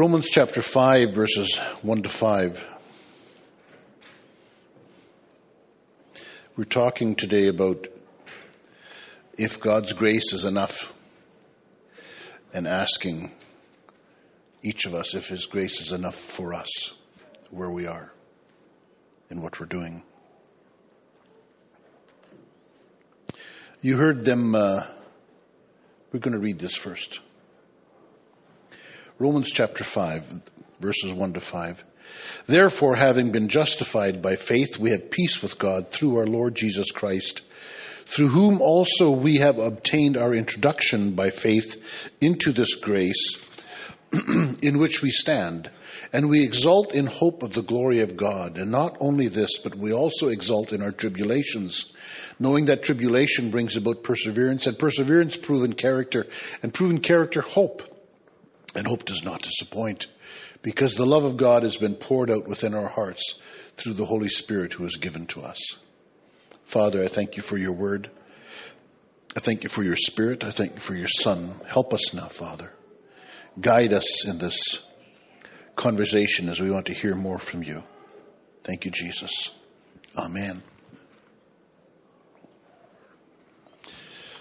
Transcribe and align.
Romans 0.00 0.30
chapter 0.30 0.62
5, 0.62 1.12
verses 1.12 1.58
1 1.82 2.02
to 2.04 2.08
5. 2.08 2.64
We're 6.56 6.64
talking 6.64 7.16
today 7.16 7.48
about 7.48 7.86
if 9.36 9.60
God's 9.60 9.92
grace 9.92 10.32
is 10.32 10.46
enough 10.46 10.90
and 12.54 12.66
asking 12.66 13.30
each 14.62 14.86
of 14.86 14.94
us 14.94 15.14
if 15.14 15.28
His 15.28 15.44
grace 15.44 15.82
is 15.82 15.92
enough 15.92 16.16
for 16.16 16.54
us 16.54 16.92
where 17.50 17.70
we 17.70 17.84
are 17.84 18.10
and 19.28 19.42
what 19.42 19.60
we're 19.60 19.66
doing. 19.66 20.02
You 23.82 23.98
heard 23.98 24.24
them, 24.24 24.54
uh, 24.54 24.86
we're 26.10 26.20
going 26.20 26.32
to 26.32 26.38
read 26.38 26.58
this 26.58 26.74
first. 26.74 27.20
Romans 29.20 29.50
chapter 29.50 29.84
5, 29.84 30.40
verses 30.80 31.12
1 31.12 31.34
to 31.34 31.40
5. 31.40 31.84
Therefore, 32.46 32.96
having 32.96 33.32
been 33.32 33.48
justified 33.48 34.22
by 34.22 34.36
faith, 34.36 34.78
we 34.78 34.92
have 34.92 35.10
peace 35.10 35.42
with 35.42 35.58
God 35.58 35.90
through 35.90 36.16
our 36.16 36.26
Lord 36.26 36.54
Jesus 36.54 36.90
Christ, 36.90 37.42
through 38.06 38.28
whom 38.28 38.62
also 38.62 39.10
we 39.10 39.36
have 39.36 39.58
obtained 39.58 40.16
our 40.16 40.32
introduction 40.32 41.16
by 41.16 41.28
faith 41.28 41.76
into 42.22 42.52
this 42.52 42.76
grace 42.76 43.36
in 44.12 44.78
which 44.78 45.02
we 45.02 45.10
stand. 45.10 45.70
And 46.14 46.30
we 46.30 46.42
exult 46.42 46.94
in 46.94 47.04
hope 47.04 47.42
of 47.42 47.52
the 47.52 47.62
glory 47.62 48.00
of 48.00 48.16
God. 48.16 48.56
And 48.56 48.70
not 48.70 48.96
only 49.00 49.28
this, 49.28 49.58
but 49.58 49.76
we 49.76 49.92
also 49.92 50.28
exult 50.28 50.72
in 50.72 50.80
our 50.80 50.92
tribulations, 50.92 51.84
knowing 52.38 52.64
that 52.64 52.84
tribulation 52.84 53.50
brings 53.50 53.76
about 53.76 54.02
perseverance, 54.02 54.66
and 54.66 54.78
perseverance, 54.78 55.36
proven 55.36 55.74
character, 55.74 56.26
and 56.62 56.72
proven 56.72 57.00
character, 57.00 57.42
hope. 57.42 57.82
And 58.74 58.86
hope 58.86 59.04
does 59.04 59.24
not 59.24 59.42
disappoint, 59.42 60.06
because 60.62 60.94
the 60.94 61.06
love 61.06 61.24
of 61.24 61.36
God 61.36 61.64
has 61.64 61.76
been 61.76 61.96
poured 61.96 62.30
out 62.30 62.46
within 62.46 62.74
our 62.74 62.88
hearts 62.88 63.34
through 63.76 63.94
the 63.94 64.04
Holy 64.04 64.28
Spirit 64.28 64.72
who 64.72 64.86
is 64.86 64.96
given 64.96 65.26
to 65.26 65.40
us. 65.40 65.58
Father, 66.66 67.02
I 67.02 67.08
thank 67.08 67.36
you 67.36 67.42
for 67.42 67.58
your 67.58 67.72
word. 67.72 68.10
I 69.36 69.40
thank 69.40 69.64
you 69.64 69.68
for 69.68 69.82
your 69.82 69.96
spirit. 69.96 70.44
I 70.44 70.52
thank 70.52 70.74
you 70.74 70.80
for 70.80 70.94
your 70.94 71.08
son. 71.08 71.60
Help 71.66 71.92
us 71.92 72.14
now, 72.14 72.28
Father. 72.28 72.70
Guide 73.60 73.92
us 73.92 74.24
in 74.24 74.38
this 74.38 74.78
conversation 75.74 76.48
as 76.48 76.60
we 76.60 76.70
want 76.70 76.86
to 76.86 76.94
hear 76.94 77.16
more 77.16 77.38
from 77.38 77.64
you. 77.64 77.82
Thank 78.62 78.84
you, 78.84 78.92
Jesus. 78.92 79.50
Amen. 80.16 80.62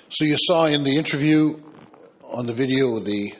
So 0.09 0.25
you 0.25 0.35
saw 0.37 0.65
in 0.65 0.83
the 0.83 0.97
interview 0.97 1.61
on 2.23 2.45
the 2.45 2.53
video 2.53 2.99
the 2.99 3.33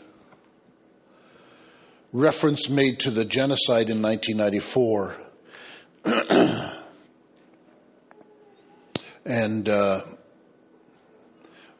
reference 2.12 2.70
made 2.70 3.02
to 3.02 3.12
the 3.12 3.26
genocide 3.26 3.90
in 3.90 4.02
1994. 4.02 5.16
and 9.26 9.70
uh, 9.70 10.02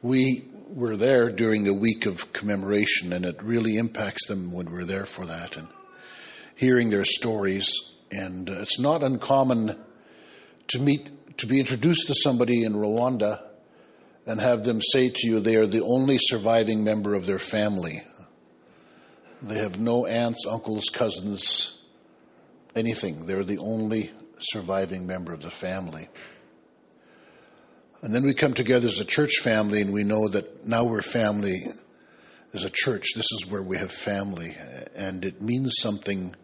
we 0.02 0.48
were 0.68 0.96
there 0.96 1.30
during 1.30 1.64
the 1.64 1.74
week 1.74 2.06
of 2.06 2.32
commemoration, 2.32 3.12
and 3.12 3.24
it 3.24 3.42
really 3.42 3.76
impacts 3.76 4.26
them 4.26 4.52
when 4.52 4.70
we're 4.70 4.84
there 4.84 5.06
for 5.06 5.26
that 5.26 5.56
and 5.56 5.68
hearing 6.54 6.90
their 6.90 7.04
stories. 7.04 7.72
And 8.10 8.48
uh, 8.48 8.60
it's 8.60 8.78
not 8.78 9.02
uncommon 9.02 9.76
to 10.68 10.78
meet, 10.78 11.38
to 11.38 11.46
be 11.46 11.58
introduced 11.58 12.06
to 12.06 12.14
somebody 12.14 12.64
in 12.64 12.74
Rwanda 12.74 13.42
and 14.26 14.40
have 14.40 14.62
them 14.62 14.80
say 14.80 15.10
to 15.10 15.26
you 15.26 15.40
they 15.40 15.56
are 15.56 15.66
the 15.66 15.82
only 15.82 16.18
surviving 16.18 16.84
member 16.84 17.14
of 17.14 17.26
their 17.26 17.38
family. 17.38 18.02
They 19.42 19.58
have 19.58 19.78
no 19.78 20.06
aunts, 20.06 20.44
uncles, 20.46 20.84
cousins, 20.92 21.72
anything. 22.76 23.26
They're 23.26 23.44
the 23.44 23.58
only 23.58 24.12
surviving 24.38 25.06
member 25.06 25.32
of 25.32 25.40
the 25.42 25.50
family. 25.50 26.08
And 28.02 28.14
then 28.14 28.24
we 28.24 28.34
come 28.34 28.54
together 28.54 28.88
as 28.88 29.00
a 29.00 29.04
church 29.04 29.40
family 29.42 29.82
and 29.82 29.92
we 29.92 30.04
know 30.04 30.28
that 30.28 30.66
now 30.66 30.84
we're 30.84 31.02
family 31.02 31.66
as 32.52 32.64
a 32.64 32.70
church. 32.70 33.14
This 33.14 33.30
is 33.32 33.46
where 33.46 33.62
we 33.62 33.76
have 33.76 33.92
family. 33.92 34.56
And 34.94 35.24
it 35.24 35.40
means 35.42 35.76
something 35.78 36.34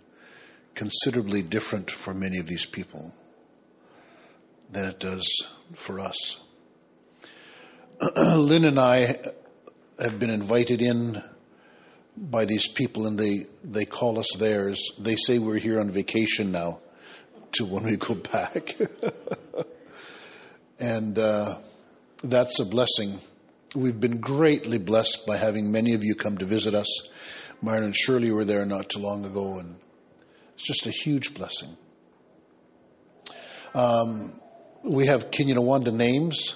considerably 0.75 1.43
different 1.43 1.91
for 1.91 2.13
many 2.13 2.39
of 2.39 2.47
these 2.47 2.67
people 2.67 3.13
than 4.71 4.87
it 4.87 5.01
does 5.01 5.45
for 5.75 6.01
us. 6.01 6.37
Lynn 8.17 8.65
and 8.65 8.79
I 8.79 9.19
have 9.99 10.19
been 10.19 10.31
invited 10.31 10.83
in 10.83 11.23
by 12.17 12.47
these 12.47 12.67
people 12.67 13.07
and 13.07 13.19
they, 13.19 13.47
they 13.63 13.85
call 13.85 14.19
us 14.19 14.29
theirs. 14.39 14.91
They 14.99 15.17
say 15.17 15.39
we're 15.39 15.59
here 15.59 15.81
on 15.81 15.91
vacation 15.91 16.53
now 16.53 16.81
to 17.53 17.65
when 17.65 17.85
we 17.85 17.97
go 17.97 18.15
back. 18.15 18.77
and 20.79 21.19
uh, 21.19 21.59
that's 22.23 22.61
a 22.61 22.65
blessing. 22.65 23.21
We've 23.75 23.99
been 23.99 24.21
greatly 24.21 24.79
blessed 24.79 25.27
by 25.27 25.37
having 25.37 25.71
many 25.71 25.95
of 25.95 26.03
you 26.03 26.15
come 26.15 26.39
to 26.39 26.47
visit 26.47 26.75
us. 26.75 26.89
Myron 27.61 27.85
and 27.85 27.97
Shirley 27.97 28.31
were 28.31 28.45
there 28.45 28.65
not 28.65 28.91
too 28.91 29.01
long 29.01 29.25
ago, 29.25 29.59
and 29.59 29.77
it's 30.55 30.67
just 30.67 30.87
a 30.87 30.91
huge 30.91 31.35
blessing. 31.35 31.77
Um, 33.75 34.41
we 34.83 35.07
have 35.07 35.31
Kinyarwanda 35.31 35.93
names 35.93 36.55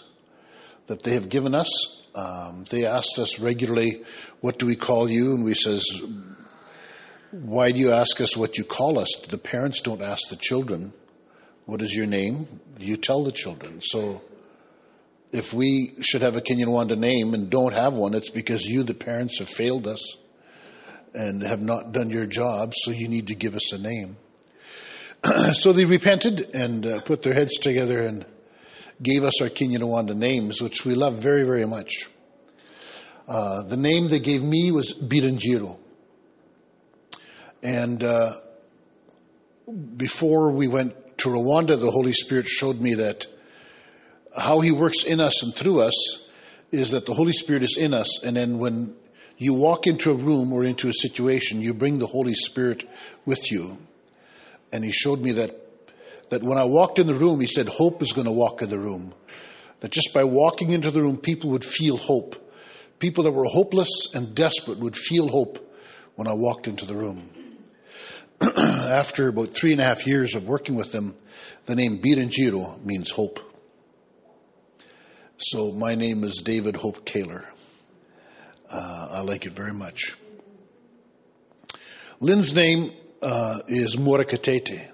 that 0.86 1.02
they 1.02 1.14
have 1.14 1.28
given 1.28 1.54
us. 1.54 1.68
Um, 2.14 2.64
they 2.68 2.86
asked 2.86 3.18
us 3.18 3.38
regularly, 3.38 4.02
"What 4.40 4.58
do 4.58 4.66
we 4.66 4.76
call 4.76 5.08
you?" 5.08 5.32
And 5.32 5.44
we 5.44 5.54
says, 5.54 5.84
"Why 7.30 7.70
do 7.70 7.78
you 7.78 7.92
ask 7.92 8.20
us 8.20 8.36
what 8.36 8.58
you 8.58 8.64
call 8.64 8.98
us?" 8.98 9.08
The 9.28 9.38
parents 9.38 9.80
don't 9.80 10.02
ask 10.02 10.28
the 10.28 10.36
children. 10.36 10.92
What 11.66 11.82
is 11.82 11.94
your 11.94 12.06
name? 12.06 12.60
You 12.78 12.96
tell 12.96 13.22
the 13.22 13.32
children. 13.32 13.80
So 13.82 14.22
if 15.32 15.54
we 15.54 15.94
should 16.00 16.22
have 16.22 16.36
a 16.36 16.40
Kinyarwanda 16.40 16.98
name 16.98 17.34
and 17.34 17.48
don't 17.48 17.72
have 17.72 17.92
one, 17.92 18.14
it's 18.14 18.30
because 18.30 18.64
you, 18.64 18.82
the 18.82 18.94
parents, 18.94 19.38
have 19.38 19.48
failed 19.48 19.86
us 19.86 20.16
and 21.14 21.42
have 21.42 21.60
not 21.60 21.92
done 21.92 22.10
your 22.10 22.26
job, 22.26 22.74
so 22.74 22.90
you 22.90 23.08
need 23.08 23.28
to 23.28 23.34
give 23.34 23.54
us 23.54 23.72
a 23.72 23.78
name. 23.78 24.16
so 25.52 25.72
they 25.72 25.84
repented 25.84 26.50
and 26.54 26.86
uh, 26.86 27.00
put 27.02 27.22
their 27.22 27.34
heads 27.34 27.58
together 27.58 28.00
and 28.00 28.24
gave 29.02 29.24
us 29.24 29.40
our 29.40 29.48
Kinyarwanda 29.48 30.16
names, 30.16 30.60
which 30.60 30.84
we 30.84 30.94
love 30.94 31.16
very, 31.16 31.44
very 31.44 31.66
much. 31.66 32.08
Uh, 33.26 33.62
the 33.62 33.76
name 33.76 34.08
they 34.08 34.20
gave 34.20 34.42
me 34.42 34.72
was 34.72 34.92
Biranjiro. 34.92 35.78
And 37.62 38.02
uh, 38.02 38.40
before 39.96 40.50
we 40.50 40.68
went 40.68 41.18
to 41.18 41.28
Rwanda, 41.28 41.80
the 41.80 41.90
Holy 41.90 42.12
Spirit 42.12 42.46
showed 42.46 42.80
me 42.80 42.94
that 42.94 43.26
how 44.36 44.60
He 44.60 44.72
works 44.72 45.04
in 45.04 45.20
us 45.20 45.42
and 45.42 45.54
through 45.54 45.80
us 45.80 46.18
is 46.72 46.92
that 46.92 47.06
the 47.06 47.14
Holy 47.14 47.32
Spirit 47.32 47.62
is 47.62 47.76
in 47.78 47.94
us, 47.94 48.22
and 48.22 48.36
then 48.36 48.58
when 48.58 48.94
you 49.36 49.54
walk 49.54 49.86
into 49.86 50.10
a 50.10 50.14
room 50.14 50.52
or 50.52 50.64
into 50.64 50.88
a 50.88 50.92
situation, 50.92 51.62
you 51.62 51.74
bring 51.74 51.98
the 51.98 52.06
Holy 52.06 52.34
Spirit 52.34 52.84
with 53.24 53.50
you. 53.50 53.78
And 54.72 54.84
He 54.84 54.92
showed 54.92 55.20
me 55.20 55.32
that 55.32 55.69
that 56.30 56.42
when 56.42 56.58
I 56.58 56.64
walked 56.64 56.98
in 56.98 57.06
the 57.06 57.18
room, 57.18 57.40
He 57.40 57.46
said, 57.46 57.68
hope 57.68 58.02
is 58.02 58.12
going 58.12 58.26
to 58.26 58.32
walk 58.32 58.62
in 58.62 58.70
the 58.70 58.78
room. 58.78 59.12
That 59.80 59.90
just 59.90 60.12
by 60.14 60.24
walking 60.24 60.70
into 60.70 60.90
the 60.90 61.02
room, 61.02 61.18
people 61.18 61.50
would 61.50 61.64
feel 61.64 61.96
hope. 61.96 62.36
People 62.98 63.24
that 63.24 63.32
were 63.32 63.46
hopeless 63.46 64.08
and 64.14 64.34
desperate 64.34 64.78
would 64.78 64.96
feel 64.96 65.28
hope 65.28 65.58
when 66.16 66.28
I 66.28 66.34
walked 66.34 66.68
into 66.68 66.86
the 66.86 66.94
room. 66.94 67.30
After 68.40 69.28
about 69.28 69.54
three 69.54 69.72
and 69.72 69.80
a 69.80 69.84
half 69.84 70.06
years 70.06 70.34
of 70.34 70.44
working 70.44 70.76
with 70.76 70.92
them, 70.92 71.14
the 71.66 71.74
name 71.74 72.00
Biranjiro 72.00 72.82
means 72.84 73.10
hope. 73.10 73.40
So 75.38 75.72
my 75.72 75.94
name 75.94 76.24
is 76.24 76.42
David 76.44 76.76
Hope 76.76 77.06
Kehler. 77.06 77.46
Uh, 78.70 79.08
I 79.10 79.20
like 79.22 79.46
it 79.46 79.52
very 79.52 79.72
much. 79.72 80.14
Lynn's 82.20 82.54
name 82.54 82.92
uh, 83.22 83.60
is 83.66 83.96
Morakatete. 83.96 84.90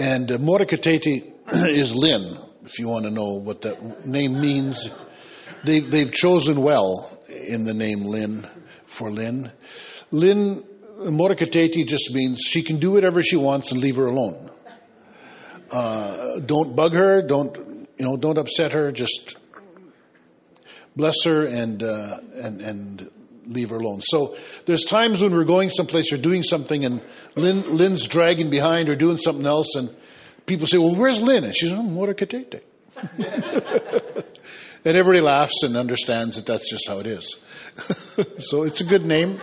And 0.00 0.32
uh, 0.32 0.38
Morakatete 0.38 1.30
is 1.68 1.94
Lynn, 1.94 2.38
if 2.64 2.78
you 2.78 2.88
want 2.88 3.04
to 3.04 3.10
know 3.10 3.34
what 3.34 3.60
that 3.62 4.06
name 4.06 4.40
means. 4.40 4.88
They've, 5.62 5.90
they've 5.90 6.10
chosen 6.10 6.62
well 6.62 7.20
in 7.28 7.64
the 7.66 7.74
name 7.74 8.04
Lynn 8.04 8.48
for 8.86 9.10
Lynn. 9.10 9.52
Lynn 10.10 10.64
Morakatete 11.00 11.86
just 11.86 12.10
means 12.14 12.40
she 12.40 12.62
can 12.62 12.78
do 12.78 12.92
whatever 12.92 13.22
she 13.22 13.36
wants 13.36 13.72
and 13.72 13.80
leave 13.82 13.96
her 13.96 14.06
alone. 14.06 14.50
Uh, 15.70 16.38
don't 16.40 16.74
bug 16.74 16.94
her. 16.94 17.20
Don't 17.20 17.54
you 17.98 18.06
know? 18.06 18.16
Don't 18.16 18.38
upset 18.38 18.72
her. 18.72 18.92
Just 18.92 19.36
bless 20.96 21.24
her 21.24 21.44
and 21.44 21.82
uh, 21.82 22.20
and 22.36 22.62
and 22.62 23.10
leave 23.46 23.70
her 23.70 23.76
alone. 23.76 24.00
So 24.02 24.36
there's 24.66 24.84
times 24.84 25.22
when 25.22 25.32
we're 25.32 25.44
going 25.44 25.70
someplace 25.70 26.12
or 26.12 26.16
doing 26.16 26.42
something, 26.42 26.84
and 26.84 27.02
Lynn, 27.36 27.76
Lynn's 27.76 28.06
dragging 28.06 28.50
behind 28.50 28.88
or 28.88 28.96
doing 28.96 29.16
something 29.16 29.46
else, 29.46 29.74
and 29.74 29.94
people 30.46 30.66
say, 30.66 30.78
"Well, 30.78 30.94
where's 30.94 31.20
Lynn?" 31.20 31.44
And 31.44 31.54
she's, 31.54 31.72
"Oh, 31.72 31.82
Morakatete." 31.82 32.62
and 34.84 34.96
everybody 34.96 35.20
laughs 35.20 35.62
and 35.62 35.76
understands 35.76 36.36
that 36.36 36.46
that's 36.46 36.68
just 36.68 36.88
how 36.88 36.98
it 36.98 37.06
is. 37.06 37.36
so 38.38 38.62
it's 38.64 38.80
a 38.80 38.84
good 38.84 39.04
name. 39.04 39.40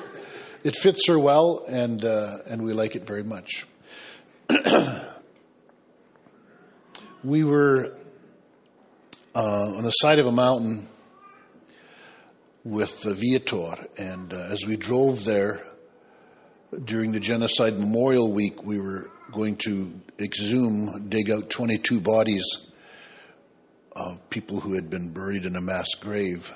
it 0.64 0.76
fits 0.76 1.08
her 1.08 1.18
well, 1.18 1.64
and 1.68 2.04
uh, 2.04 2.38
and 2.46 2.62
we 2.62 2.74
like 2.74 2.96
it 2.96 3.08
very 3.08 3.24
much. 3.24 3.66
we 7.24 7.44
were 7.44 7.96
uh, 9.36 9.74
on 9.78 9.84
the 9.84 9.92
side 9.92 10.20
of 10.20 10.26
a 10.26 10.32
mountain 10.32 10.88
with 12.68 13.02
the 13.02 13.16
Viator, 13.16 13.88
and 13.98 14.34
uh, 14.34 14.50
as 14.52 14.66
we 14.66 14.76
drove 14.76 15.24
there 15.24 15.66
during 16.84 17.14
the 17.14 17.20
Genocide 17.20 17.80
Memorial 17.80 18.30
Week, 18.34 18.62
we 18.62 18.78
were 18.78 19.10
going 19.32 19.56
to 19.58 19.94
exhume, 20.20 21.08
dig 21.08 21.32
out 21.32 21.50
22 21.50 22.02
bodies 22.02 22.46
of 23.96 24.30
people 24.30 24.60
who 24.60 24.74
had 24.74 24.90
been 24.90 25.14
buried 25.14 25.46
in 25.46 25.56
a 25.56 25.62
mass 25.62 25.88
grave. 26.02 26.52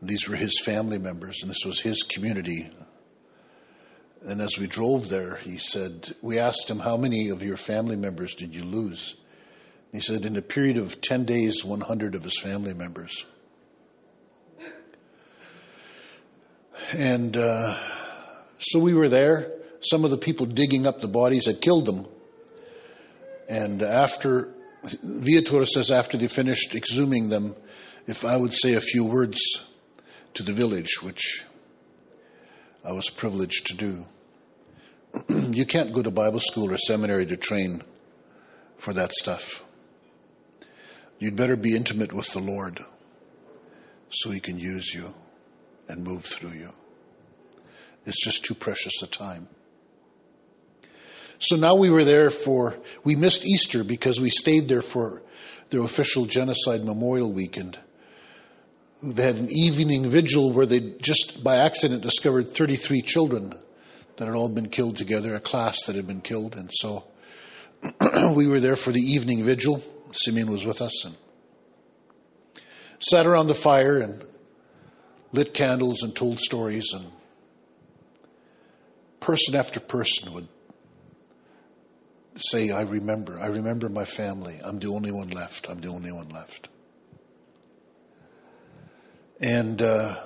These 0.00 0.28
were 0.28 0.36
his 0.36 0.60
family 0.60 0.98
members, 0.98 1.40
and 1.42 1.50
this 1.50 1.64
was 1.66 1.80
his 1.80 2.04
community. 2.04 2.70
And 4.22 4.40
as 4.40 4.56
we 4.56 4.68
drove 4.68 5.08
there, 5.08 5.36
he 5.42 5.58
said, 5.58 6.14
We 6.22 6.38
asked 6.38 6.70
him, 6.70 6.78
How 6.78 6.96
many 6.96 7.30
of 7.30 7.42
your 7.42 7.56
family 7.56 7.96
members 7.96 8.36
did 8.36 8.54
you 8.54 8.62
lose? 8.62 9.16
He 9.90 10.00
said, 10.00 10.24
In 10.24 10.36
a 10.36 10.42
period 10.42 10.78
of 10.78 11.00
10 11.00 11.24
days, 11.24 11.64
100 11.64 12.14
of 12.14 12.22
his 12.22 12.38
family 12.38 12.74
members. 12.74 13.24
And 16.92 17.36
uh, 17.36 17.78
so 18.58 18.78
we 18.78 18.94
were 18.94 19.08
there. 19.08 19.52
Some 19.80 20.04
of 20.04 20.10
the 20.10 20.18
people 20.18 20.46
digging 20.46 20.86
up 20.86 21.00
the 21.00 21.08
bodies 21.08 21.46
had 21.46 21.60
killed 21.60 21.84
them. 21.84 22.06
And 23.48 23.82
after, 23.82 24.54
Viator 25.02 25.64
says, 25.66 25.90
after 25.90 26.16
they 26.16 26.28
finished 26.28 26.74
exhuming 26.74 27.28
them, 27.28 27.54
if 28.06 28.24
I 28.24 28.36
would 28.36 28.54
say 28.54 28.74
a 28.74 28.80
few 28.80 29.04
words 29.04 29.40
to 30.34 30.42
the 30.42 30.54
village, 30.54 31.02
which 31.02 31.44
I 32.84 32.92
was 32.92 33.10
privileged 33.10 33.66
to 33.66 33.74
do. 33.74 34.06
you 35.52 35.66
can't 35.66 35.92
go 35.92 36.02
to 36.02 36.10
Bible 36.10 36.40
school 36.40 36.72
or 36.72 36.78
seminary 36.78 37.26
to 37.26 37.36
train 37.36 37.82
for 38.78 38.94
that 38.94 39.12
stuff. 39.12 39.62
You'd 41.18 41.36
better 41.36 41.56
be 41.56 41.76
intimate 41.76 42.12
with 42.12 42.32
the 42.32 42.40
Lord 42.40 42.82
so 44.10 44.30
He 44.30 44.40
can 44.40 44.58
use 44.58 44.94
you 44.94 45.12
and 45.88 46.04
move 46.04 46.24
through 46.24 46.52
you. 46.52 46.70
It's 48.06 48.22
just 48.22 48.44
too 48.44 48.54
precious 48.54 49.02
a 49.02 49.06
time. 49.06 49.48
So 51.40 51.56
now 51.56 51.76
we 51.76 51.90
were 51.90 52.04
there 52.04 52.30
for, 52.30 52.76
we 53.04 53.14
missed 53.14 53.44
Easter 53.44 53.84
because 53.84 54.20
we 54.20 54.30
stayed 54.30 54.68
there 54.68 54.82
for 54.82 55.22
their 55.70 55.82
official 55.82 56.26
genocide 56.26 56.84
memorial 56.84 57.32
weekend. 57.32 57.78
They 59.02 59.22
had 59.22 59.36
an 59.36 59.50
evening 59.50 60.08
vigil 60.08 60.52
where 60.52 60.66
they 60.66 60.96
just 61.00 61.44
by 61.44 61.58
accident 61.58 62.02
discovered 62.02 62.54
33 62.54 63.02
children 63.02 63.54
that 64.16 64.26
had 64.26 64.34
all 64.34 64.48
been 64.48 64.68
killed 64.68 64.96
together, 64.96 65.34
a 65.34 65.40
class 65.40 65.84
that 65.84 65.94
had 65.94 66.06
been 66.06 66.20
killed. 66.20 66.56
And 66.56 66.70
so 66.72 67.04
we 68.34 68.48
were 68.48 68.58
there 68.58 68.74
for 68.74 68.90
the 68.90 69.00
evening 69.00 69.44
vigil. 69.44 69.82
Simeon 70.12 70.50
was 70.50 70.64
with 70.64 70.82
us 70.82 71.04
and 71.04 71.16
sat 72.98 73.26
around 73.26 73.46
the 73.46 73.54
fire 73.54 73.98
and 73.98 74.24
lit 75.32 75.54
candles 75.54 76.02
and 76.02 76.14
told 76.14 76.40
stories. 76.40 76.92
And 76.92 77.10
person 79.20 79.56
after 79.56 79.80
person 79.80 80.34
would 80.34 80.48
say, 82.36 82.70
I 82.70 82.82
remember, 82.82 83.38
I 83.40 83.46
remember 83.46 83.88
my 83.88 84.04
family. 84.04 84.60
I'm 84.62 84.78
the 84.78 84.88
only 84.88 85.12
one 85.12 85.30
left. 85.30 85.68
I'm 85.68 85.80
the 85.80 85.88
only 85.88 86.12
one 86.12 86.28
left. 86.28 86.68
And 89.40 89.80
uh, 89.80 90.16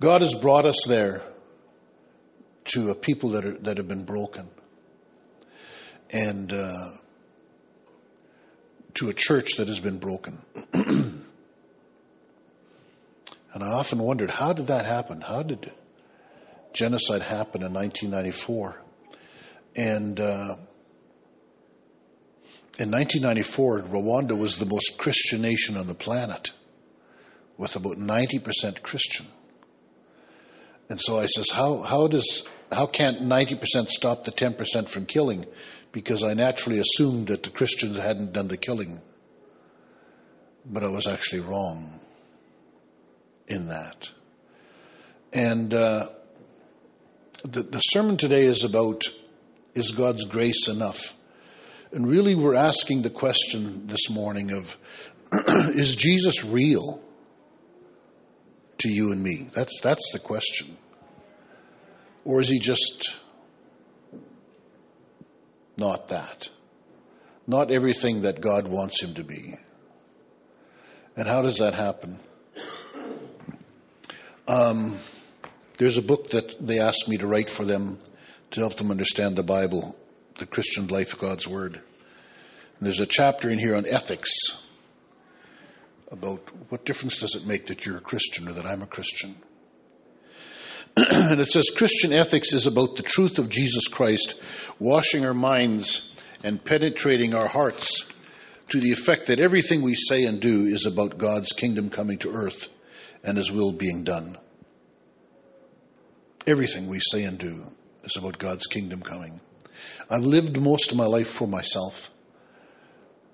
God 0.00 0.20
has 0.20 0.34
brought 0.34 0.66
us 0.66 0.84
there 0.86 1.22
to 2.66 2.90
a 2.90 2.94
people 2.94 3.30
that, 3.30 3.44
are, 3.44 3.58
that 3.60 3.78
have 3.78 3.88
been 3.88 4.04
broken. 4.04 4.48
And 6.10 6.52
uh, 6.52 6.90
to 8.94 9.08
a 9.08 9.14
church 9.14 9.56
that 9.56 9.68
has 9.68 9.80
been 9.80 9.98
broken. 9.98 10.42
and 13.58 13.68
I 13.68 13.72
often 13.72 13.98
wondered, 13.98 14.30
how 14.30 14.52
did 14.52 14.68
that 14.68 14.86
happen? 14.86 15.20
How 15.20 15.42
did 15.42 15.72
genocide 16.72 17.22
happen 17.22 17.64
in 17.64 17.72
1994? 17.72 18.80
And 19.74 20.20
uh, 20.20 20.54
in 22.78 22.92
1994, 22.92 23.82
Rwanda 23.82 24.38
was 24.38 24.58
the 24.58 24.66
most 24.66 24.96
Christian 24.96 25.42
nation 25.42 25.76
on 25.76 25.88
the 25.88 25.94
planet, 25.96 26.52
with 27.56 27.74
about 27.74 27.96
90% 27.96 28.80
Christian. 28.84 29.26
And 30.88 31.00
so 31.00 31.18
I 31.18 31.26
says, 31.26 31.50
how, 31.50 31.78
how 31.82 32.06
does 32.06 32.44
how 32.70 32.86
can't 32.86 33.22
90% 33.22 33.88
stop 33.88 34.22
the 34.22 34.30
10% 34.30 34.88
from 34.88 35.04
killing? 35.04 35.46
Because 35.90 36.22
I 36.22 36.34
naturally 36.34 36.78
assumed 36.78 37.26
that 37.26 37.42
the 37.42 37.50
Christians 37.50 37.96
hadn't 37.96 38.34
done 38.34 38.46
the 38.46 38.56
killing. 38.56 39.00
But 40.64 40.84
I 40.84 40.90
was 40.90 41.08
actually 41.08 41.40
wrong 41.40 41.98
in 43.48 43.68
that. 43.68 44.10
And 45.32 45.72
uh, 45.74 46.08
the, 47.44 47.62
the 47.62 47.80
sermon 47.80 48.16
today 48.16 48.44
is 48.44 48.64
about 48.64 49.04
is 49.74 49.92
God's 49.92 50.24
grace 50.24 50.68
enough? 50.68 51.14
And 51.92 52.06
really, 52.06 52.34
we're 52.34 52.54
asking 52.54 53.02
the 53.02 53.10
question 53.10 53.86
this 53.86 54.10
morning 54.10 54.52
of 54.52 54.76
is 55.48 55.96
Jesus 55.96 56.44
real 56.44 57.00
to 58.78 58.90
you 58.90 59.12
and 59.12 59.22
me? 59.22 59.50
That's, 59.54 59.80
that's 59.80 60.12
the 60.12 60.18
question. 60.18 60.76
Or 62.24 62.40
is 62.40 62.48
he 62.48 62.58
just 62.58 63.10
not 65.76 66.08
that? 66.08 66.48
Not 67.46 67.70
everything 67.70 68.22
that 68.22 68.40
God 68.40 68.68
wants 68.68 69.00
him 69.00 69.14
to 69.14 69.24
be. 69.24 69.56
And 71.16 71.26
how 71.26 71.40
does 71.42 71.58
that 71.58 71.74
happen? 71.74 72.20
Um, 74.48 74.98
there's 75.76 75.98
a 75.98 76.02
book 76.02 76.30
that 76.30 76.56
they 76.58 76.80
asked 76.80 77.06
me 77.06 77.18
to 77.18 77.26
write 77.26 77.50
for 77.50 77.66
them 77.66 77.98
to 78.52 78.60
help 78.60 78.76
them 78.76 78.90
understand 78.90 79.36
the 79.36 79.42
Bible, 79.42 79.94
the 80.38 80.46
Christian 80.46 80.86
life, 80.86 81.18
God's 81.18 81.46
Word. 81.46 81.74
And 81.74 82.86
there's 82.86 83.00
a 83.00 83.06
chapter 83.06 83.50
in 83.50 83.58
here 83.58 83.76
on 83.76 83.84
ethics 83.86 84.32
about 86.10 86.40
what 86.70 86.86
difference 86.86 87.18
does 87.18 87.34
it 87.34 87.46
make 87.46 87.66
that 87.66 87.84
you're 87.84 87.98
a 87.98 88.00
Christian 88.00 88.48
or 88.48 88.54
that 88.54 88.64
I'm 88.64 88.80
a 88.80 88.86
Christian. 88.86 89.36
and 90.96 91.40
it 91.42 91.48
says 91.48 91.68
Christian 91.76 92.14
ethics 92.14 92.54
is 92.54 92.66
about 92.66 92.96
the 92.96 93.02
truth 93.02 93.38
of 93.38 93.50
Jesus 93.50 93.86
Christ, 93.86 94.34
washing 94.78 95.26
our 95.26 95.34
minds 95.34 96.00
and 96.42 96.64
penetrating 96.64 97.34
our 97.34 97.48
hearts 97.48 98.06
to 98.70 98.80
the 98.80 98.92
effect 98.92 99.26
that 99.26 99.40
everything 99.40 99.82
we 99.82 99.94
say 99.94 100.24
and 100.24 100.40
do 100.40 100.64
is 100.64 100.86
about 100.86 101.18
God's 101.18 101.52
kingdom 101.52 101.90
coming 101.90 102.16
to 102.20 102.30
earth 102.30 102.70
and 103.22 103.36
His 103.36 103.50
will 103.50 103.72
being 103.72 104.04
done. 104.04 104.38
Everything 106.46 106.88
we 106.88 107.00
say 107.00 107.24
and 107.24 107.38
do 107.38 107.64
is 108.04 108.16
about 108.16 108.38
God's 108.38 108.66
kingdom 108.66 109.02
coming. 109.02 109.40
I've 110.10 110.24
lived 110.24 110.60
most 110.60 110.90
of 110.90 110.96
my 110.96 111.04
life 111.04 111.28
for 111.28 111.46
myself, 111.46 112.10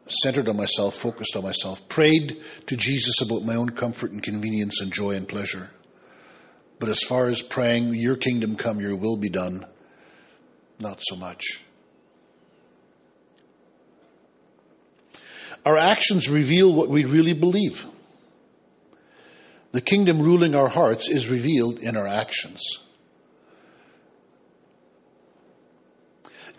centered 0.08 0.48
on 0.48 0.56
myself, 0.56 0.96
focused 0.96 1.36
on 1.36 1.44
myself, 1.44 1.88
prayed 1.88 2.42
to 2.66 2.76
Jesus 2.76 3.20
about 3.22 3.44
my 3.44 3.54
own 3.54 3.70
comfort 3.70 4.10
and 4.10 4.22
convenience 4.22 4.80
and 4.80 4.92
joy 4.92 5.12
and 5.12 5.28
pleasure. 5.28 5.70
But 6.80 6.88
as 6.88 7.00
far 7.00 7.28
as 7.28 7.40
praying, 7.40 7.94
Your 7.94 8.16
kingdom 8.16 8.56
come, 8.56 8.80
Your 8.80 8.96
will 8.96 9.16
be 9.16 9.30
done, 9.30 9.64
not 10.80 11.00
so 11.02 11.16
much. 11.16 11.62
Our 15.64 15.78
actions 15.78 16.28
reveal 16.28 16.74
what 16.74 16.90
we 16.90 17.04
really 17.04 17.32
believe. 17.32 17.86
The 19.74 19.80
kingdom 19.80 20.22
ruling 20.22 20.54
our 20.54 20.68
hearts 20.68 21.08
is 21.08 21.28
revealed 21.28 21.80
in 21.80 21.96
our 21.96 22.06
actions. 22.06 22.62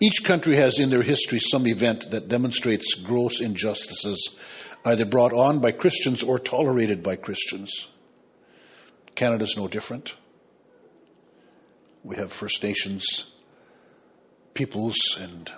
Each 0.02 0.22
country 0.22 0.58
has 0.58 0.80
in 0.80 0.90
their 0.90 1.02
history 1.02 1.40
some 1.40 1.66
event 1.66 2.12
that 2.12 2.28
demonstrates 2.28 2.94
gross 2.96 3.40
injustices, 3.40 4.32
either 4.84 5.06
brought 5.06 5.32
on 5.32 5.62
by 5.62 5.72
Christians 5.72 6.24
or 6.24 6.40
tolerated 6.40 7.04
by 7.04 7.16
Christians. 7.16 7.88
Canada's 9.16 9.56
no 9.56 9.70
different. 9.70 10.14
We 12.04 12.18
have 12.18 12.34
First 12.34 12.62
Nations 12.64 13.26
peoples 14.54 14.98
and 15.18 15.50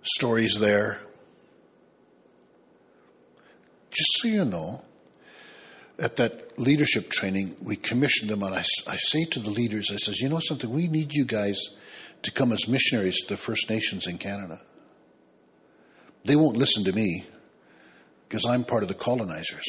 stories 0.00 0.58
there. 0.58 1.02
Just 3.90 4.12
so 4.14 4.28
you 4.28 4.46
know, 4.46 4.82
at 5.98 6.16
that 6.16 6.58
leadership 6.58 7.10
training, 7.10 7.56
we 7.62 7.76
commissioned 7.76 8.30
them, 8.30 8.42
and 8.42 8.54
I, 8.54 8.64
I 8.86 8.96
say 8.96 9.24
to 9.24 9.40
the 9.40 9.50
leaders, 9.50 9.90
I 9.92 9.96
says, 9.96 10.20
you 10.20 10.28
know 10.28 10.40
something, 10.40 10.70
we 10.70 10.88
need 10.88 11.14
you 11.14 11.24
guys 11.24 11.60
to 12.22 12.30
come 12.30 12.52
as 12.52 12.66
missionaries 12.66 13.20
to 13.22 13.34
the 13.34 13.36
First 13.36 13.70
Nations 13.70 14.06
in 14.06 14.18
Canada. 14.18 14.60
They 16.24 16.36
won't 16.36 16.56
listen 16.56 16.84
to 16.84 16.92
me 16.92 17.24
because 18.28 18.46
I'm 18.46 18.64
part 18.64 18.82
of 18.82 18.88
the 18.88 18.94
colonizers. 18.94 19.66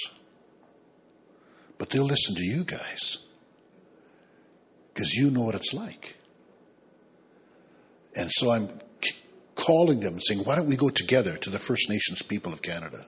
But 1.77 1.89
they'll 1.89 2.05
listen 2.05 2.35
to 2.35 2.43
you 2.43 2.63
guys. 2.63 3.17
Because 4.93 5.13
you 5.13 5.29
know 5.29 5.41
what 5.41 5.55
it's 5.55 5.73
like. 5.73 6.15
And 8.15 8.31
so 8.31 8.49
I'm 8.49 8.69
calling 9.55 9.99
them, 9.99 10.21
saying, 10.21 10.45
why 10.45 10.55
don't 10.55 10.67
we 10.67 10.77
go 10.77 10.89
together 10.89 11.37
to 11.37 11.49
the 11.49 11.59
First 11.59 11.89
Nations 11.89 12.21
people 12.21 12.53
of 12.53 12.61
Canada? 12.61 13.05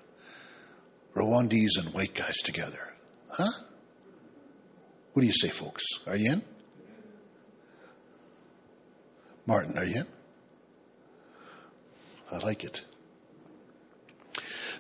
Rwandese 1.16 1.78
and 1.80 1.94
white 1.94 2.14
guys 2.14 2.38
together. 2.44 2.94
Huh? 3.38 3.52
What 5.14 5.22
do 5.22 5.28
you 5.28 5.34
say, 5.34 5.50
folks? 5.50 5.84
Are 6.08 6.18
you 6.18 6.32
in? 6.32 6.42
Martin, 9.46 9.78
are 9.78 9.86
you 9.86 9.98
in? 9.98 10.08
I 12.32 12.38
like 12.40 12.64
it. 12.64 12.82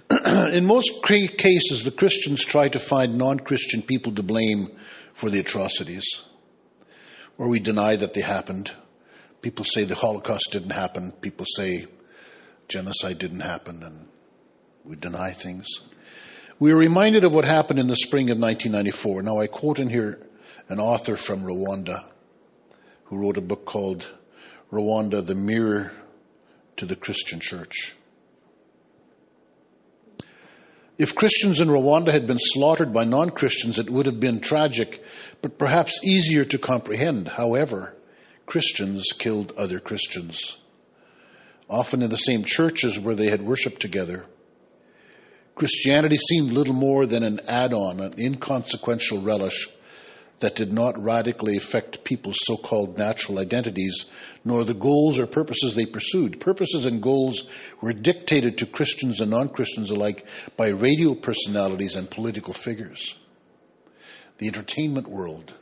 in 0.53 0.65
most 0.65 1.03
cases, 1.03 1.83
the 1.83 1.91
Christians 1.91 2.43
try 2.43 2.67
to 2.67 2.79
find 2.79 3.19
non 3.19 3.39
Christian 3.39 3.83
people 3.83 4.15
to 4.15 4.23
blame 4.23 4.71
for 5.13 5.29
the 5.29 5.39
atrocities, 5.39 6.21
or 7.37 7.47
we 7.47 7.59
deny 7.59 7.95
that 7.95 8.15
they 8.15 8.21
happened. 8.21 8.71
People 9.41 9.65
say 9.65 9.83
the 9.83 9.93
Holocaust 9.93 10.49
didn't 10.51 10.71
happen. 10.71 11.11
People 11.11 11.45
say 11.47 11.85
genocide 12.67 13.19
didn't 13.19 13.41
happen, 13.41 13.83
and 13.83 14.07
we 14.83 14.95
deny 14.95 15.31
things. 15.31 15.67
We 16.59 16.71
are 16.71 16.77
reminded 16.77 17.23
of 17.23 17.33
what 17.33 17.45
happened 17.45 17.77
in 17.77 17.87
the 17.87 17.95
spring 17.95 18.31
of 18.31 18.39
1994. 18.39 19.21
Now, 19.21 19.39
I 19.39 19.45
quote 19.45 19.79
in 19.79 19.89
here 19.89 20.19
an 20.69 20.79
author 20.79 21.15
from 21.15 21.43
Rwanda 21.43 22.03
who 23.05 23.17
wrote 23.17 23.37
a 23.37 23.41
book 23.41 23.65
called 23.65 24.03
Rwanda, 24.71 25.25
the 25.25 25.35
Mirror 25.35 25.91
to 26.77 26.87
the 26.87 26.95
Christian 26.95 27.39
Church. 27.39 27.93
If 30.97 31.13
Christians 31.13 31.61
in 31.61 31.67
Rwanda 31.67 32.11
had 32.11 32.25
been 32.25 32.39
slaughtered 32.39 32.91
by 32.91 33.03
non 33.03 33.29
Christians, 33.29 33.77
it 33.77 33.87
would 33.87 34.07
have 34.07 34.19
been 34.19 34.39
tragic, 34.39 35.03
but 35.43 35.59
perhaps 35.59 35.99
easier 36.03 36.43
to 36.43 36.57
comprehend. 36.57 37.27
However, 37.27 37.93
Christians 38.47 39.13
killed 39.15 39.53
other 39.57 39.79
Christians, 39.79 40.57
often 41.69 42.01
in 42.01 42.09
the 42.09 42.17
same 42.17 42.43
churches 42.45 42.99
where 42.99 43.15
they 43.15 43.29
had 43.29 43.43
worshiped 43.43 43.79
together. 43.79 44.25
Christianity 45.57 46.17
seemed 46.17 46.51
little 46.51 46.75
more 46.75 47.07
than 47.07 47.23
an 47.23 47.39
add 47.47 47.73
on, 47.73 47.99
an 47.99 48.13
inconsequential 48.19 49.23
relish 49.23 49.67
that 50.39 50.53
did 50.53 50.71
not 50.71 51.01
radically 51.03 51.57
affect 51.57 52.03
people's 52.03 52.37
so 52.43 52.57
called 52.57 52.99
natural 52.99 53.39
identities, 53.39 54.05
nor 54.45 54.63
the 54.63 54.75
goals 54.75 55.17
or 55.17 55.25
purposes 55.25 55.73
they 55.73 55.87
pursued. 55.87 56.39
Purposes 56.39 56.85
and 56.85 57.01
goals 57.01 57.43
were 57.81 57.91
dictated 57.91 58.59
to 58.59 58.67
Christians 58.67 59.19
and 59.19 59.31
non 59.31 59.49
Christians 59.49 59.89
alike 59.89 60.27
by 60.57 60.67
radio 60.67 61.15
personalities 61.15 61.95
and 61.95 62.07
political 62.07 62.53
figures. 62.53 63.15
The 64.37 64.47
entertainment 64.47 65.07
world 65.07 65.55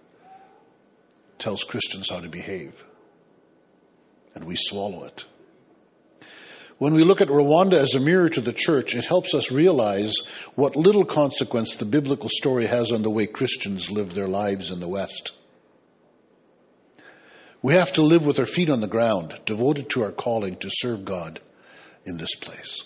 tells 1.40 1.64
Christians 1.64 2.10
how 2.10 2.20
to 2.20 2.28
behave, 2.28 2.74
and 4.34 4.44
we 4.44 4.58
swallow 4.58 5.06
it. 5.06 5.24
When 6.78 6.94
we 6.94 7.04
look 7.04 7.22
at 7.22 7.30
Rwanda 7.30 7.76
as 7.76 7.96
a 7.96 8.02
mirror 8.02 8.28
to 8.28 8.42
the 8.42 8.52
church, 8.52 8.96
it 8.96 9.06
helps 9.06 9.34
us 9.34 9.50
realize 9.50 10.14
what 10.56 10.76
little 10.76 11.06
consequence 11.06 11.78
the 11.78 11.86
biblical 11.86 12.28
story 12.30 12.68
has 12.68 12.92
on 12.92 13.02
the 13.02 13.10
way 13.10 13.28
Christians 13.28 13.90
live 13.90 14.14
their 14.14 14.28
lives 14.28 14.72
in 14.72 14.82
the 14.82 14.88
West. 14.88 15.32
We 17.62 17.74
have 17.76 17.94
to 17.94 18.04
live 18.04 18.26
with 18.26 18.40
our 18.40 18.46
feet 18.46 18.70
on 18.70 18.82
the 18.82 18.88
ground, 18.88 19.40
devoted 19.46 19.90
to 19.92 20.04
our 20.04 20.12
calling 20.12 20.58
to 20.58 20.70
serve 20.70 21.06
God 21.06 21.40
in 22.06 22.18
this 22.18 22.36
place. 22.36 22.84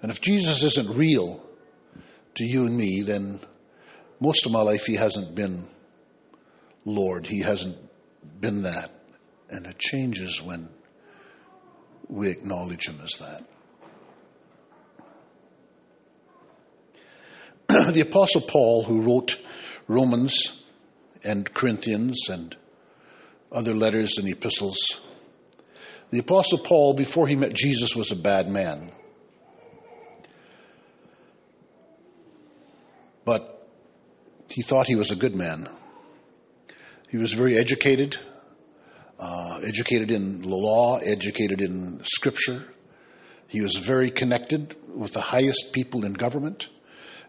And 0.00 0.12
if 0.12 0.20
Jesus 0.20 0.62
isn't 0.62 0.96
real 0.96 1.44
to 2.36 2.44
you 2.44 2.64
and 2.66 2.76
me, 2.76 3.02
then 3.02 3.40
most 4.20 4.46
of 4.46 4.52
my 4.52 4.62
life 4.62 4.86
he 4.86 4.94
hasn't 4.94 5.34
been 5.34 5.66
Lord. 6.84 7.26
He 7.26 7.40
hasn't 7.40 7.76
been 8.40 8.62
that. 8.62 8.92
And 9.50 9.66
it 9.66 9.78
changes 9.78 10.42
when 10.42 10.68
we 12.08 12.30
acknowledge 12.30 12.88
Him 12.88 13.00
as 13.02 13.12
that. 13.18 13.44
the 17.94 18.00
Apostle 18.00 18.42
Paul, 18.42 18.84
who 18.84 19.02
wrote 19.02 19.36
Romans 19.86 20.52
and 21.24 21.52
Corinthians 21.52 22.28
and 22.28 22.56
other 23.50 23.74
letters 23.74 24.18
and 24.18 24.28
epistles, 24.28 24.78
the 26.10 26.20
Apostle 26.20 26.58
Paul, 26.58 26.94
before 26.94 27.28
he 27.28 27.36
met 27.36 27.52
Jesus, 27.52 27.94
was 27.94 28.10
a 28.10 28.16
bad 28.16 28.48
man. 28.48 28.92
But 33.26 33.68
he 34.48 34.62
thought 34.62 34.86
he 34.86 34.96
was 34.96 35.10
a 35.10 35.16
good 35.16 35.34
man. 35.34 35.68
He 37.10 37.18
was 37.18 37.34
very 37.34 37.58
educated, 37.58 38.16
uh, 39.18 39.60
educated 39.66 40.10
in 40.10 40.42
law, 40.42 40.98
educated 40.98 41.60
in 41.60 42.00
scripture. 42.04 42.64
He 43.48 43.60
was 43.60 43.76
very 43.76 44.10
connected 44.10 44.76
with 44.94 45.12
the 45.12 45.20
highest 45.20 45.72
people 45.72 46.04
in 46.04 46.12
government 46.12 46.68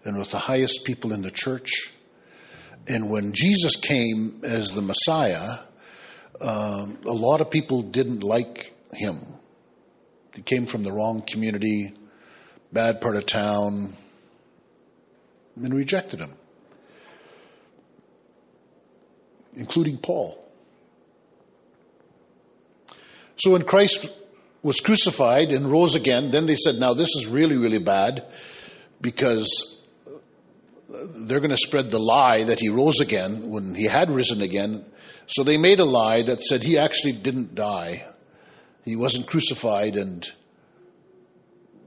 and 0.04 0.18
with 0.18 0.32
the 0.32 0.38
highest 0.38 0.84
people 0.84 1.14
in 1.14 1.22
the 1.22 1.32
church. 1.32 1.90
And 2.88 3.10
when 3.10 3.32
Jesus 3.34 3.76
came 3.76 4.42
as 4.44 4.70
the 4.70 4.82
Messiah, 4.82 5.60
um, 6.42 7.00
a 7.06 7.12
lot 7.12 7.42
of 7.42 7.50
people 7.50 7.82
didn't 7.82 8.24
like 8.24 8.74
him. 8.94 9.18
He 10.36 10.42
came 10.42 10.66
from 10.68 10.84
the 10.84 10.92
wrong 10.92 11.24
community, 11.26 11.94
bad 12.72 13.02
part 13.02 13.16
of 13.16 13.26
town, 13.26 13.96
and 15.56 15.74
rejected 15.74 16.20
him, 16.20 16.34
including 19.56 19.98
Paul. 19.98 20.49
So 23.40 23.52
when 23.52 23.64
Christ 23.64 24.08
was 24.62 24.80
crucified 24.82 25.52
and 25.52 25.72
rose 25.72 25.96
again, 25.96 26.30
then 26.32 26.46
they 26.46 26.56
said, 26.56 26.76
now 26.76 26.94
this 26.94 27.16
is 27.16 27.28
really, 27.28 27.58
really 27.58 27.80
bad 27.80 28.26
because 29.00 29.78
they're 30.90 31.40
going 31.40 31.52
to 31.52 31.58
spread 31.58 31.90
the 31.92 32.00
lie 32.00 32.44
that 32.44 32.60
he 32.60 32.70
rose 32.70 33.00
again 33.00 33.50
when 33.50 33.76
he 33.76 33.86
had 33.86 34.10
risen 34.10 34.42
again. 34.42 34.86
So 35.28 35.44
they 35.44 35.58
made 35.58 35.80
a 35.80 35.86
lie 35.86 36.24
that 36.24 36.42
said 36.42 36.64
he 36.64 36.78
actually 36.78 37.14
didn't 37.14 37.56
die. 37.56 38.08
He 38.84 38.96
wasn't 38.96 39.28
crucified 39.28 39.96
and 39.96 40.30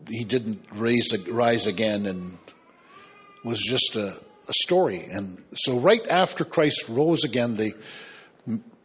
he 0.08 0.24
didn't 0.24 0.64
raise, 0.72 1.12
rise 1.28 1.66
again 1.66 2.06
and 2.06 2.38
was 3.44 3.60
just 3.60 3.96
a, 3.96 4.16
a 4.48 4.52
story. 4.62 5.04
And 5.04 5.42
so 5.54 5.80
right 5.80 6.06
after 6.08 6.44
Christ 6.44 6.88
rose 6.88 7.24
again, 7.24 7.54
they 7.54 7.74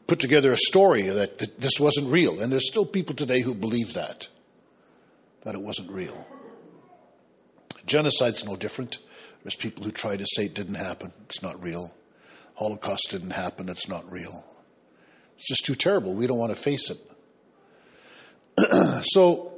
put 0.07 0.19
together 0.19 0.51
a 0.51 0.57
story 0.57 1.03
that 1.03 1.59
this 1.59 1.79
wasn't 1.79 2.11
real. 2.11 2.39
And 2.39 2.51
there's 2.51 2.67
still 2.67 2.85
people 2.85 3.15
today 3.15 3.41
who 3.41 3.53
believe 3.53 3.93
that, 3.93 4.27
that 5.43 5.53
it 5.53 5.61
wasn't 5.61 5.91
real. 5.91 6.25
Genocide's 7.85 8.43
no 8.45 8.55
different. 8.55 8.99
There's 9.43 9.55
people 9.55 9.83
who 9.83 9.91
try 9.91 10.15
to 10.17 10.25
say 10.25 10.45
it 10.45 10.53
didn't 10.53 10.75
happen. 10.75 11.11
It's 11.25 11.41
not 11.41 11.61
real. 11.61 11.93
Holocaust 12.55 13.09
didn't 13.11 13.31
happen. 13.31 13.69
It's 13.69 13.87
not 13.87 14.11
real. 14.11 14.43
It's 15.35 15.47
just 15.47 15.65
too 15.65 15.75
terrible. 15.75 16.15
We 16.15 16.25
don't 16.25 16.39
want 16.39 16.55
to 16.55 16.61
face 16.61 16.89
it. 16.89 16.99
so, 19.03 19.53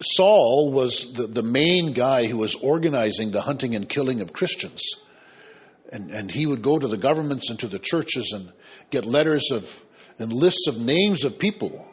Saul 0.00 0.70
was 0.72 1.12
the, 1.12 1.26
the 1.26 1.42
main 1.42 1.92
guy 1.94 2.26
who 2.26 2.36
was 2.36 2.54
organizing 2.54 3.30
the 3.30 3.40
hunting 3.40 3.74
and 3.74 3.88
killing 3.88 4.20
of 4.20 4.32
Christians. 4.32 4.82
And, 5.92 6.10
and 6.10 6.30
he 6.30 6.46
would 6.46 6.62
go 6.62 6.78
to 6.78 6.88
the 6.88 6.96
governments 6.96 7.50
and 7.50 7.58
to 7.60 7.68
the 7.68 7.78
churches 7.78 8.32
and 8.34 8.52
get 8.90 9.04
letters 9.04 9.50
of 9.52 9.82
and 10.18 10.32
lists 10.32 10.66
of 10.68 10.78
names 10.78 11.24
of 11.24 11.38
people. 11.38 11.86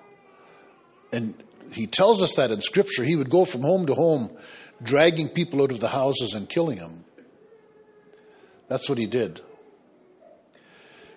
And 1.12 1.42
he 1.72 1.88
tells 1.88 2.22
us 2.24 2.36
that 2.36 2.52
in 2.52 2.62
Scripture. 2.62 3.04
He 3.04 3.16
would 3.16 3.30
go 3.30 3.46
from 3.46 3.62
home 3.62 3.86
to 3.88 3.94
home, 3.94 4.38
dragging 4.82 5.30
people 5.30 5.62
out 5.62 5.72
of 5.72 5.80
the 5.80 5.88
houses 5.88 6.34
and 6.34 6.48
killing 6.48 6.78
them. 6.78 7.04
That's 8.70 8.88
what 8.90 8.98
he 8.98 9.08
did. 9.08 9.42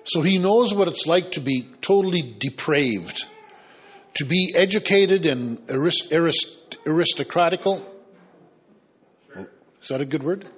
So 0.05 0.23
he 0.23 0.39
knows 0.39 0.75
what 0.75 0.89
it's 0.89 1.07
like 1.07 1.33
to 1.33 1.41
be 1.41 1.69
totally 1.81 2.37
depraved, 2.39 3.25
to 4.15 4.25
be 4.25 4.53
educated 4.55 5.27
and 5.27 5.69
arist- 5.69 6.13
arist- 6.13 6.77
aristocratical. 6.87 7.85
Is 9.81 9.89
that 9.89 10.01
a 10.01 10.05
good 10.05 10.23
word? 10.23 10.49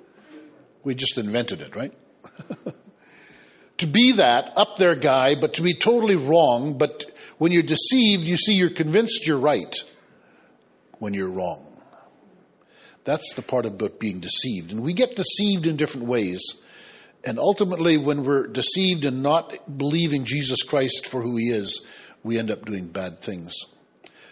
We 0.85 0.95
just 0.95 1.19
invented 1.19 1.61
it, 1.61 1.77
right? 1.77 1.93
to 3.79 3.87
be 3.87 4.13
that 4.13 4.53
up 4.57 4.77
there 4.79 4.95
guy, 4.95 5.35
but 5.41 5.55
to 5.55 5.63
be 5.63 5.75
totally 5.75 6.17
wrong. 6.17 6.79
But 6.79 7.11
when 7.39 7.53
you're 7.53 7.63
deceived, 7.63 8.27
you 8.27 8.37
see 8.37 8.55
you're 8.55 8.71
convinced 8.71 9.27
you're 9.27 9.41
right 9.41 9.75
when 10.99 11.15
you're 11.15 11.31
wrong. 11.31 11.65
That's 13.05 13.33
the 13.35 13.43
part 13.43 13.65
about 13.65 13.99
being 13.99 14.21
deceived. 14.21 14.73
And 14.73 14.83
we 14.83 14.93
get 14.93 15.17
deceived 15.17 15.67
in 15.67 15.77
different 15.77 16.09
ways. 16.09 16.43
And 17.25 17.39
ultimately, 17.39 17.97
when 17.97 18.23
we're 18.23 18.47
deceived 18.47 19.05
and 19.05 19.23
not 19.23 19.79
believing 19.79 20.25
Jesus 20.25 20.63
Christ 20.63 21.07
for 21.07 21.23
who 21.23 21.37
he 21.37 21.49
is, 21.49 21.81
we 22.23 22.39
end 22.39 22.51
up 22.51 22.65
doing 22.65 22.87
bad 22.87 23.21
things. 23.21 23.55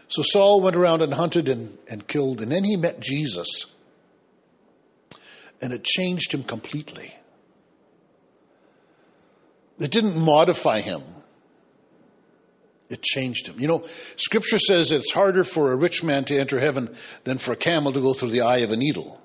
So 0.09 0.23
Saul 0.23 0.61
went 0.61 0.77
around 0.77 1.03
and 1.03 1.13
hunted 1.13 1.49
and, 1.49 1.79
and 1.89 2.07
killed, 2.07 2.41
and 2.41 2.51
then 2.51 2.65
he 2.65 2.77
met 2.77 3.01
Jesus. 3.01 3.67
And 5.61 5.73
it 5.73 5.83
changed 5.83 6.33
him 6.33 6.43
completely. 6.45 7.15
It 9.79 9.91
didn't 9.91 10.17
modify 10.19 10.81
him. 10.81 11.03
It 12.89 13.03
changed 13.03 13.49
him. 13.49 13.59
You 13.59 13.67
know, 13.67 13.87
scripture 14.17 14.59
says 14.59 14.93
it's 14.93 15.13
harder 15.13 15.43
for 15.43 15.73
a 15.73 15.77
rich 15.77 16.05
man 16.05 16.25
to 16.27 16.39
enter 16.39 16.61
heaven 16.61 16.95
than 17.25 17.39
for 17.39 17.53
a 17.53 17.57
camel 17.57 17.93
to 17.93 18.01
go 18.01 18.15
through 18.15 18.31
the 18.31 18.43
eye 18.43 18.59
of 18.59 18.71
a 18.71 18.77
needle. 18.77 19.21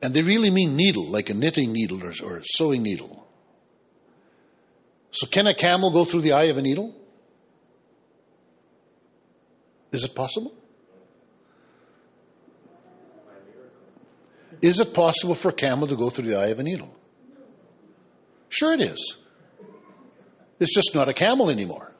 And 0.00 0.14
they 0.14 0.22
really 0.22 0.50
mean 0.50 0.76
needle, 0.76 1.08
like 1.08 1.28
a 1.30 1.34
knitting 1.34 1.72
needle 1.72 2.02
or, 2.02 2.12
or 2.24 2.38
a 2.38 2.42
sewing 2.44 2.82
needle. 2.82 3.26
So, 5.12 5.26
can 5.26 5.46
a 5.46 5.54
camel 5.54 5.92
go 5.92 6.04
through 6.04 6.22
the 6.22 6.32
eye 6.32 6.44
of 6.44 6.56
a 6.56 6.62
needle? 6.62 6.94
Is 9.92 10.04
it 10.04 10.14
possible? 10.14 10.54
Is 14.62 14.80
it 14.80 14.94
possible 14.94 15.34
for 15.34 15.50
a 15.50 15.52
camel 15.52 15.88
to 15.88 15.96
go 15.96 16.08
through 16.08 16.28
the 16.28 16.38
eye 16.38 16.48
of 16.48 16.60
a 16.60 16.62
needle? 16.62 16.94
Sure, 18.48 18.72
it 18.72 18.80
is. 18.80 19.16
It's 20.62 20.72
just 20.72 20.94
not 20.94 21.08
a 21.08 21.12
camel 21.12 21.50
anymore. 21.50 21.90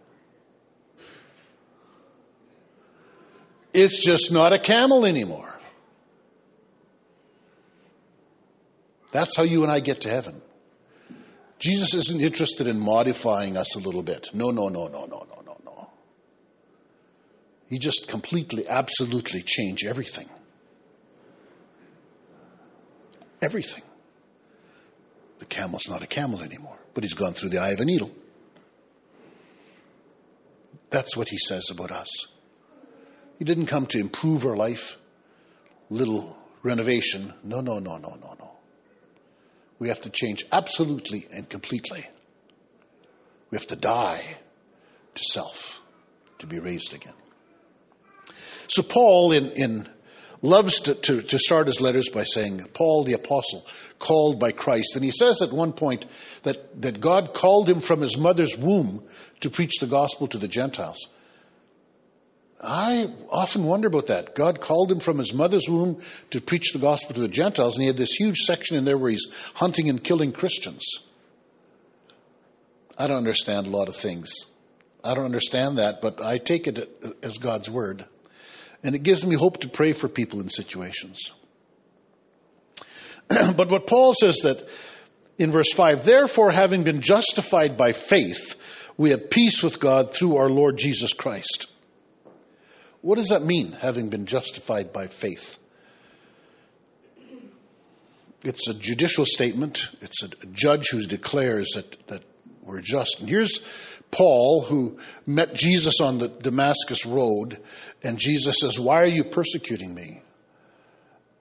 It's 3.74 3.98
just 3.98 4.30
not 4.30 4.52
a 4.52 4.60
camel 4.60 5.04
anymore. 5.04 5.52
That's 9.10 9.36
how 9.36 9.42
you 9.42 9.64
and 9.64 9.72
I 9.72 9.80
get 9.80 10.02
to 10.02 10.10
heaven. 10.10 10.40
Jesus 11.58 11.92
isn't 11.94 12.20
interested 12.20 12.68
in 12.68 12.78
modifying 12.78 13.56
us 13.56 13.74
a 13.74 13.80
little 13.80 14.04
bit. 14.04 14.28
No, 14.32 14.52
no, 14.52 14.68
no, 14.68 14.86
no, 14.86 15.06
no, 15.06 15.26
no, 15.28 15.42
no, 15.44 15.56
no. 15.64 15.90
He 17.68 17.80
just 17.80 18.06
completely, 18.06 18.68
absolutely 18.68 19.42
changed 19.42 19.84
everything. 19.88 20.28
Everything. 23.42 23.82
The 25.40 25.46
camel's 25.46 25.88
not 25.88 26.04
a 26.04 26.06
camel 26.06 26.42
anymore, 26.42 26.78
but 26.94 27.02
he's 27.02 27.14
gone 27.14 27.32
through 27.34 27.48
the 27.48 27.58
eye 27.58 27.70
of 27.70 27.80
a 27.80 27.84
needle. 27.84 28.12
That's 30.92 31.16
what 31.16 31.28
he 31.28 31.38
says 31.38 31.70
about 31.70 31.90
us. 31.90 32.26
He 33.38 33.44
didn't 33.44 33.66
come 33.66 33.86
to 33.86 33.98
improve 33.98 34.46
our 34.46 34.56
life, 34.56 34.96
little 35.90 36.36
renovation. 36.62 37.32
No, 37.42 37.60
no, 37.60 37.78
no, 37.78 37.96
no, 37.96 38.10
no, 38.10 38.36
no. 38.38 38.50
We 39.78 39.88
have 39.88 40.02
to 40.02 40.10
change 40.10 40.44
absolutely 40.52 41.26
and 41.32 41.48
completely. 41.48 42.06
We 43.50 43.56
have 43.56 43.66
to 43.68 43.76
die 43.76 44.22
to 45.14 45.22
self 45.24 45.80
to 46.38 46.46
be 46.46 46.58
raised 46.58 46.94
again. 46.94 47.14
So, 48.68 48.82
Paul, 48.82 49.32
in, 49.32 49.50
in 49.50 49.88
loves 50.42 50.80
to, 50.80 50.94
to, 50.94 51.22
to, 51.22 51.38
start 51.38 51.68
his 51.68 51.80
letters 51.80 52.08
by 52.08 52.24
saying, 52.24 52.66
Paul 52.74 53.04
the 53.04 53.14
apostle, 53.14 53.64
called 53.98 54.40
by 54.40 54.50
Christ. 54.52 54.96
And 54.96 55.04
he 55.04 55.12
says 55.12 55.40
at 55.40 55.52
one 55.52 55.72
point 55.72 56.04
that, 56.42 56.82
that 56.82 57.00
God 57.00 57.32
called 57.32 57.68
him 57.68 57.80
from 57.80 58.00
his 58.00 58.16
mother's 58.16 58.56
womb 58.56 59.06
to 59.40 59.50
preach 59.50 59.78
the 59.78 59.86
gospel 59.86 60.26
to 60.28 60.38
the 60.38 60.48
Gentiles. 60.48 61.06
I 62.60 63.12
often 63.28 63.64
wonder 63.64 63.88
about 63.88 64.08
that. 64.08 64.34
God 64.36 64.60
called 64.60 64.90
him 64.90 65.00
from 65.00 65.18
his 65.18 65.32
mother's 65.32 65.68
womb 65.68 66.00
to 66.30 66.40
preach 66.40 66.72
the 66.72 66.78
gospel 66.78 67.14
to 67.14 67.20
the 67.20 67.28
Gentiles, 67.28 67.76
and 67.76 67.82
he 67.82 67.88
had 67.88 67.96
this 67.96 68.12
huge 68.12 68.38
section 68.38 68.76
in 68.76 68.84
there 68.84 68.98
where 68.98 69.10
he's 69.10 69.26
hunting 69.54 69.88
and 69.88 70.02
killing 70.02 70.32
Christians. 70.32 70.84
I 72.96 73.08
don't 73.08 73.16
understand 73.16 73.66
a 73.66 73.70
lot 73.70 73.88
of 73.88 73.96
things. 73.96 74.46
I 75.02 75.14
don't 75.14 75.24
understand 75.24 75.78
that, 75.78 76.00
but 76.00 76.22
I 76.22 76.38
take 76.38 76.68
it 76.68 77.16
as 77.22 77.38
God's 77.38 77.68
word. 77.68 78.06
And 78.82 78.94
it 78.94 79.02
gives 79.02 79.24
me 79.24 79.36
hope 79.36 79.60
to 79.60 79.68
pray 79.68 79.92
for 79.92 80.08
people 80.08 80.40
in 80.40 80.48
situations. 80.48 81.30
but 83.28 83.70
what 83.70 83.86
Paul 83.86 84.14
says 84.14 84.38
that 84.42 84.66
in 85.38 85.50
verse 85.52 85.72
5, 85.72 86.04
therefore, 86.04 86.50
having 86.50 86.84
been 86.84 87.00
justified 87.00 87.76
by 87.76 87.92
faith, 87.92 88.56
we 88.96 89.10
have 89.10 89.30
peace 89.30 89.62
with 89.62 89.80
God 89.80 90.14
through 90.14 90.36
our 90.36 90.48
Lord 90.48 90.76
Jesus 90.76 91.12
Christ. 91.12 91.68
What 93.00 93.16
does 93.16 93.28
that 93.28 93.44
mean, 93.44 93.72
having 93.72 94.08
been 94.08 94.26
justified 94.26 94.92
by 94.92 95.08
faith? 95.08 95.58
It's 98.44 98.68
a 98.68 98.74
judicial 98.74 99.24
statement. 99.24 99.86
It's 100.00 100.22
a, 100.22 100.28
judge 100.52 100.90
who 100.90 101.02
declares 101.06 101.70
that, 101.74 102.06
that 102.08 102.22
we're 102.62 102.80
just. 102.80 103.20
And 103.20 103.28
here's 103.28 103.60
Paul, 104.10 104.62
who 104.62 104.98
met 105.26 105.54
Jesus 105.54 106.00
on 106.00 106.18
the 106.18 106.28
Damascus 106.28 107.04
Road, 107.06 107.58
and 108.02 108.18
Jesus 108.18 108.56
says, 108.60 108.78
Why 108.78 109.00
are 109.00 109.06
you 109.06 109.24
persecuting 109.24 109.92
me? 109.94 110.22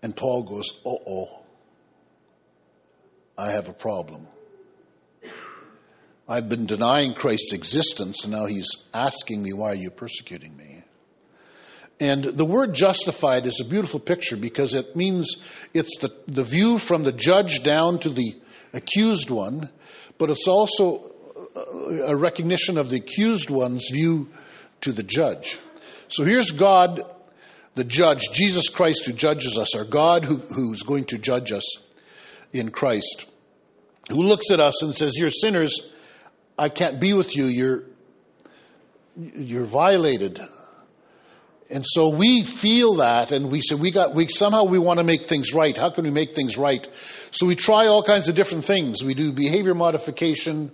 And 0.01 0.15
Paul 0.15 0.43
goes, 0.43 0.71
Oh, 0.85 0.99
oh, 1.07 1.43
I 3.37 3.51
have 3.51 3.69
a 3.69 3.73
problem. 3.73 4.27
I've 6.27 6.47
been 6.47 6.65
denying 6.65 7.13
Christ's 7.13 7.53
existence, 7.53 8.23
and 8.23 8.33
now 8.33 8.45
he's 8.45 8.69
asking 8.93 9.43
me, 9.43 9.53
Why 9.53 9.71
are 9.71 9.75
you 9.75 9.91
persecuting 9.91 10.55
me? 10.55 10.83
And 11.99 12.23
the 12.23 12.45
word 12.45 12.73
justified 12.73 13.45
is 13.45 13.61
a 13.61 13.69
beautiful 13.69 13.99
picture 13.99 14.35
because 14.35 14.73
it 14.73 14.95
means 14.95 15.35
it's 15.71 15.99
the, 15.99 16.09
the 16.27 16.43
view 16.43 16.79
from 16.79 17.03
the 17.03 17.11
judge 17.11 17.61
down 17.61 17.99
to 17.99 18.09
the 18.09 18.41
accused 18.73 19.29
one, 19.29 19.69
but 20.17 20.31
it's 20.31 20.47
also 20.47 21.10
a 21.55 22.15
recognition 22.15 22.77
of 22.77 22.89
the 22.89 22.97
accused 22.97 23.49
one's 23.49 23.89
view 23.91 24.29
to 24.81 24.91
the 24.91 25.03
judge. 25.03 25.59
So 26.07 26.23
here's 26.23 26.51
God, 26.51 27.01
the 27.75 27.83
judge, 27.83 28.29
Jesus 28.31 28.69
Christ 28.69 29.05
who 29.05 29.13
judges 29.13 29.57
us, 29.57 29.75
our 29.75 29.85
God 29.85 30.25
who, 30.25 30.37
who's 30.37 30.83
going 30.83 31.05
to 31.05 31.17
judge 31.17 31.51
us 31.51 31.77
in 32.51 32.69
Christ, 32.69 33.25
who 34.09 34.23
looks 34.23 34.51
at 34.51 34.59
us 34.59 34.83
and 34.83 34.93
says, 34.95 35.17
You're 35.17 35.29
sinners. 35.29 35.81
I 36.57 36.69
can't 36.69 36.99
be 36.99 37.13
with 37.13 37.35
you. 37.35 37.45
You're, 37.45 37.83
you're 39.15 39.63
violated. 39.63 40.41
And 41.69 41.85
so 41.87 42.09
we 42.09 42.43
feel 42.43 42.95
that 42.95 43.31
and 43.31 43.49
we 43.49 43.61
say 43.61 43.75
we 43.75 43.91
got 43.91 44.13
we 44.13 44.27
somehow 44.27 44.65
we 44.65 44.77
want 44.77 44.99
to 44.99 45.05
make 45.05 45.23
things 45.23 45.53
right. 45.53 45.75
How 45.75 45.89
can 45.89 46.03
we 46.03 46.11
make 46.11 46.35
things 46.35 46.57
right? 46.57 46.85
So 47.31 47.47
we 47.47 47.55
try 47.55 47.87
all 47.87 48.03
kinds 48.03 48.27
of 48.27 48.35
different 48.35 48.65
things. 48.65 49.01
We 49.03 49.13
do 49.13 49.31
behavior 49.31 49.73
modification. 49.73 50.71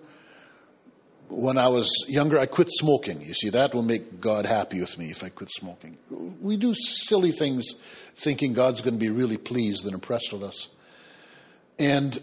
When 1.30 1.58
I 1.58 1.68
was 1.68 2.06
younger, 2.08 2.40
I 2.40 2.46
quit 2.46 2.70
smoking. 2.72 3.22
You 3.22 3.34
see, 3.34 3.50
that 3.50 3.74
will 3.74 3.84
make 3.84 4.22
God 4.22 4.46
happy 4.46 4.80
with 4.80 4.98
me 4.98 5.12
if 5.12 5.24
I 5.24 5.30
quit 5.30 5.50
smoking. 5.50 5.98
We 6.42 6.58
do 6.58 6.74
silly 6.74 7.32
things 7.32 7.76
thinking 8.16 8.54
God's 8.54 8.82
going 8.82 8.94
to 8.94 9.00
be 9.00 9.10
really 9.10 9.38
pleased 9.38 9.86
and 9.86 9.94
impressed 9.94 10.32
with 10.32 10.44
us. 10.44 10.68
And 11.78 12.18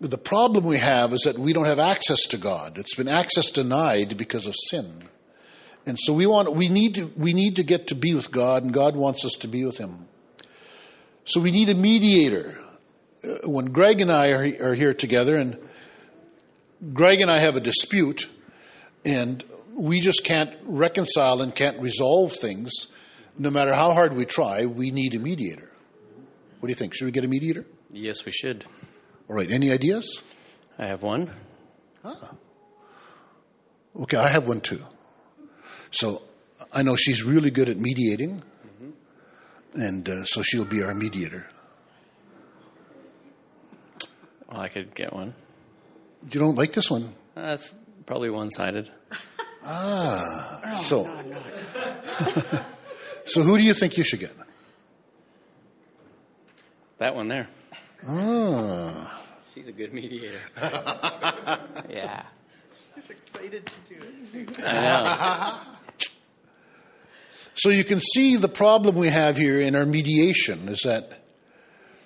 the 0.00 0.18
problem 0.18 0.64
we 0.64 0.78
have 0.78 1.12
is 1.12 1.22
that 1.22 1.38
we 1.38 1.52
don't 1.52 1.66
have 1.66 1.78
access 1.78 2.22
to 2.28 2.38
God. 2.38 2.78
It's 2.78 2.94
been 2.94 3.08
access 3.08 3.50
denied 3.50 4.16
because 4.16 4.46
of 4.46 4.54
sin. 4.56 5.04
And 5.86 5.98
so 5.98 6.12
we 6.12 6.26
want 6.26 6.54
we 6.54 6.68
need 6.68 6.94
to 6.96 7.10
we 7.16 7.32
need 7.32 7.56
to 7.56 7.62
get 7.62 7.88
to 7.88 7.94
be 7.94 8.14
with 8.14 8.30
God, 8.30 8.62
and 8.62 8.72
God 8.72 8.96
wants 8.96 9.24
us 9.24 9.32
to 9.40 9.48
be 9.48 9.64
with 9.64 9.78
Him. 9.78 10.06
So 11.24 11.40
we 11.40 11.50
need 11.50 11.68
a 11.68 11.74
mediator. 11.74 12.58
Uh, 13.22 13.48
when 13.48 13.66
Greg 13.66 14.00
and 14.00 14.10
I 14.10 14.30
are, 14.30 14.70
are 14.70 14.74
here 14.74 14.94
together, 14.94 15.36
and 15.36 15.58
Greg 16.92 17.20
and 17.20 17.30
I 17.30 17.40
have 17.40 17.56
a 17.56 17.60
dispute, 17.60 18.26
and 19.04 19.44
we 19.74 20.00
just 20.00 20.24
can't 20.24 20.50
reconcile 20.64 21.42
and 21.42 21.54
can't 21.54 21.80
resolve 21.80 22.32
things, 22.32 22.86
no 23.38 23.50
matter 23.50 23.74
how 23.74 23.92
hard 23.92 24.14
we 24.14 24.24
try, 24.24 24.66
we 24.66 24.90
need 24.90 25.14
a 25.14 25.18
mediator. 25.18 25.70
What 26.58 26.66
do 26.66 26.70
you 26.70 26.74
think? 26.74 26.94
Should 26.94 27.06
we 27.06 27.10
get 27.10 27.24
a 27.24 27.28
mediator? 27.28 27.64
Yes, 27.90 28.24
we 28.24 28.32
should. 28.32 28.64
All 29.28 29.36
right. 29.36 29.50
Any 29.50 29.70
ideas? 29.70 30.22
I 30.78 30.86
have 30.86 31.02
one. 31.02 31.30
Ah. 32.04 32.32
Okay, 34.02 34.16
I 34.16 34.28
have 34.28 34.46
one 34.46 34.60
too. 34.60 34.80
So 35.90 36.22
I 36.72 36.82
know 36.82 36.96
she's 36.96 37.22
really 37.22 37.50
good 37.50 37.68
at 37.68 37.78
mediating, 37.78 38.42
mm-hmm. 38.42 39.80
and 39.80 40.08
uh, 40.08 40.24
so 40.24 40.42
she'll 40.42 40.64
be 40.64 40.82
our 40.82 40.94
mediator. 40.94 41.46
Well, 44.48 44.60
I 44.60 44.68
could 44.68 44.94
get 44.94 45.12
one. 45.12 45.34
You 46.28 46.40
don't 46.40 46.56
like 46.56 46.72
this 46.72 46.90
one? 46.90 47.14
That's 47.34 47.74
probably 48.06 48.30
one 48.30 48.50
sided. 48.50 48.90
Ah, 49.62 50.60
oh, 50.64 50.76
so. 50.76 51.02
No, 51.04 51.22
no. 51.22 52.64
so 53.26 53.42
who 53.42 53.56
do 53.56 53.62
you 53.62 53.74
think 53.74 53.96
you 53.96 54.04
should 54.04 54.20
get? 54.20 54.32
That 56.98 57.14
one 57.14 57.28
there. 57.28 57.48
Ah. 58.06 59.22
She's 59.54 59.66
a 59.66 59.72
good 59.72 59.92
mediator. 59.92 60.38
yeah. 61.88 62.24
He's 62.94 63.10
excited 63.10 63.66
to 63.66 63.94
do 63.94 64.06
it. 64.34 64.60
I 64.64 65.62
know. 65.66 65.76
So 67.54 67.70
you 67.70 67.84
can 67.84 68.00
see 68.00 68.36
the 68.36 68.48
problem 68.48 68.96
we 68.96 69.08
have 69.08 69.36
here 69.36 69.60
in 69.60 69.74
our 69.74 69.84
mediation 69.84 70.68
is 70.68 70.82
that 70.84 71.18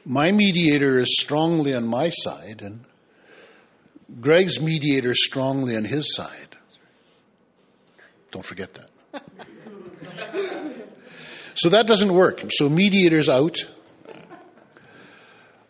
my 0.05 0.33
mediator 0.33 0.99
is 0.99 1.17
strongly 1.19 1.75
on 1.75 1.87
my 1.87 2.09
side 2.11 2.63
and 2.63 2.85
Greg's 4.21 4.61
mediator 4.61 5.11
is 5.11 5.25
strongly 5.25 5.77
on 5.77 5.85
his 5.85 6.15
side. 6.15 6.57
Don't 8.31 8.45
forget 8.45 8.71
that. 8.75 9.23
so 11.55 11.71
that 11.71 11.87
doesn't 11.87 12.13
work. 12.13 12.43
So 12.51 12.69
mediator's 12.69 13.29
out. 13.29 13.59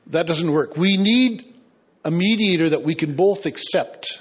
That 0.09 0.27
doesn't 0.27 0.51
work. 0.51 0.77
We 0.77 0.97
need 0.97 1.55
a 2.05 2.11
mediator 2.11 2.71
that 2.71 2.83
we 2.83 2.95
can 2.95 3.15
both 3.17 3.47
accept 3.47 4.19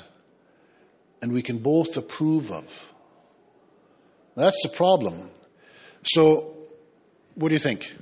and 1.22 1.32
we 1.34 1.42
can 1.42 1.58
both 1.60 1.98
approve 1.98 2.52
of. 2.52 2.66
That's 4.36 4.62
the 4.64 4.70
problem. 4.70 5.30
So, 6.04 6.56
what 7.36 7.50
do 7.50 7.54
you 7.56 7.60
think? 7.60 7.94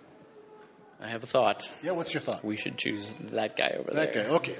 I 0.99 1.09
have 1.09 1.23
a 1.23 1.27
thought. 1.27 1.69
Yeah, 1.83 1.91
what's 1.91 2.13
your 2.13 2.21
thought? 2.21 2.43
We 2.45 2.55
should 2.55 2.77
choose 2.77 3.13
that 3.31 3.57
guy 3.57 3.75
over 3.77 3.91
That 3.93 4.13
there. 4.13 4.23
guy, 4.23 4.29
okay. 4.35 4.57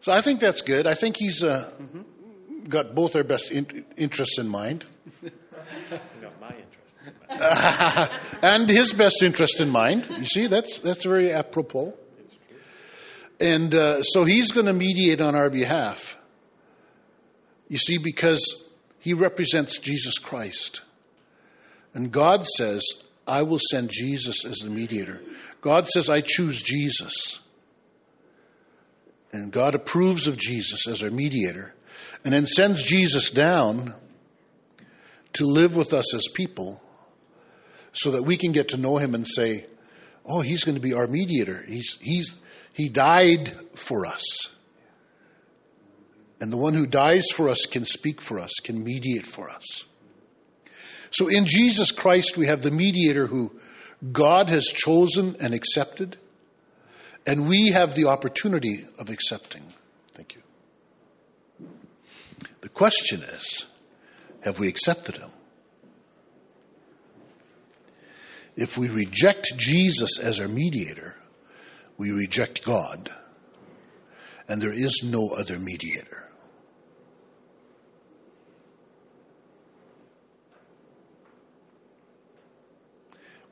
So 0.00 0.12
I 0.12 0.20
think 0.20 0.40
that's 0.40 0.62
good. 0.62 0.86
I 0.86 0.94
think 0.94 1.16
he's 1.18 1.42
uh, 1.42 1.70
got 2.68 2.94
both 2.94 3.16
our 3.16 3.24
best 3.24 3.50
in- 3.50 3.84
interests 3.96 4.38
in 4.38 4.48
mind. 4.48 4.84
Got 6.20 6.40
my 6.40 6.54
interest. 7.30 8.12
and 8.42 8.68
his 8.68 8.92
best 8.92 9.22
interest 9.22 9.60
in 9.60 9.70
mind. 9.70 10.06
You 10.18 10.24
see, 10.24 10.46
that's 10.46 10.78
that's 10.78 11.04
very 11.04 11.32
apropos. 11.32 11.94
And 13.40 13.74
uh, 13.74 14.02
so 14.02 14.24
he's 14.24 14.52
going 14.52 14.66
to 14.66 14.72
mediate 14.72 15.20
on 15.20 15.34
our 15.34 15.50
behalf. 15.50 16.16
You 17.68 17.78
see, 17.78 17.98
because 17.98 18.56
he 18.98 19.14
represents 19.14 19.78
Jesus 19.78 20.18
Christ. 20.18 20.82
And 21.94 22.10
God 22.10 22.46
says, 22.46 22.82
I 23.26 23.42
will 23.42 23.60
send 23.70 23.90
Jesus 23.90 24.44
as 24.44 24.56
the 24.58 24.70
mediator. 24.70 25.20
God 25.60 25.86
says, 25.86 26.10
I 26.10 26.20
choose 26.20 26.62
Jesus. 26.62 27.40
And 29.32 29.52
God 29.52 29.74
approves 29.74 30.26
of 30.26 30.36
Jesus 30.36 30.86
as 30.88 31.02
our 31.02 31.10
mediator 31.10 31.74
and 32.24 32.34
then 32.34 32.46
sends 32.46 32.82
Jesus 32.82 33.30
down 33.30 33.94
to 35.34 35.44
live 35.44 35.76
with 35.76 35.92
us 35.92 36.14
as 36.14 36.26
people 36.32 36.82
so 37.92 38.12
that 38.12 38.22
we 38.22 38.36
can 38.36 38.52
get 38.52 38.68
to 38.68 38.76
know 38.76 38.96
him 38.96 39.14
and 39.14 39.26
say, 39.26 39.66
oh, 40.24 40.40
he's 40.40 40.64
going 40.64 40.74
to 40.74 40.80
be 40.80 40.94
our 40.94 41.06
mediator. 41.06 41.62
He's, 41.66 41.98
he's, 42.00 42.36
he 42.72 42.88
died 42.88 43.52
for 43.74 44.06
us. 44.06 44.48
And 46.40 46.52
the 46.52 46.56
one 46.56 46.74
who 46.74 46.86
dies 46.86 47.26
for 47.32 47.48
us 47.48 47.66
can 47.66 47.84
speak 47.84 48.20
for 48.20 48.38
us, 48.38 48.52
can 48.62 48.82
mediate 48.82 49.26
for 49.26 49.50
us. 49.50 49.84
So 51.10 51.28
in 51.28 51.46
Jesus 51.46 51.90
Christ, 51.90 52.36
we 52.36 52.46
have 52.46 52.62
the 52.62 52.70
mediator 52.70 53.26
who 53.26 53.52
God 54.12 54.50
has 54.50 54.66
chosen 54.66 55.36
and 55.40 55.54
accepted, 55.54 56.18
and 57.28 57.46
we 57.46 57.72
have 57.72 57.94
the 57.94 58.06
opportunity 58.06 58.86
of 58.98 59.10
accepting. 59.10 59.62
Thank 60.14 60.34
you. 60.34 60.42
The 62.62 62.70
question 62.70 63.22
is 63.22 63.66
have 64.40 64.58
we 64.58 64.66
accepted 64.66 65.16
him? 65.16 65.30
If 68.56 68.78
we 68.78 68.88
reject 68.88 69.52
Jesus 69.58 70.18
as 70.18 70.40
our 70.40 70.48
mediator, 70.48 71.14
we 71.98 72.12
reject 72.12 72.64
God, 72.64 73.10
and 74.48 74.62
there 74.62 74.72
is 74.72 75.02
no 75.04 75.28
other 75.28 75.58
mediator. 75.58 76.24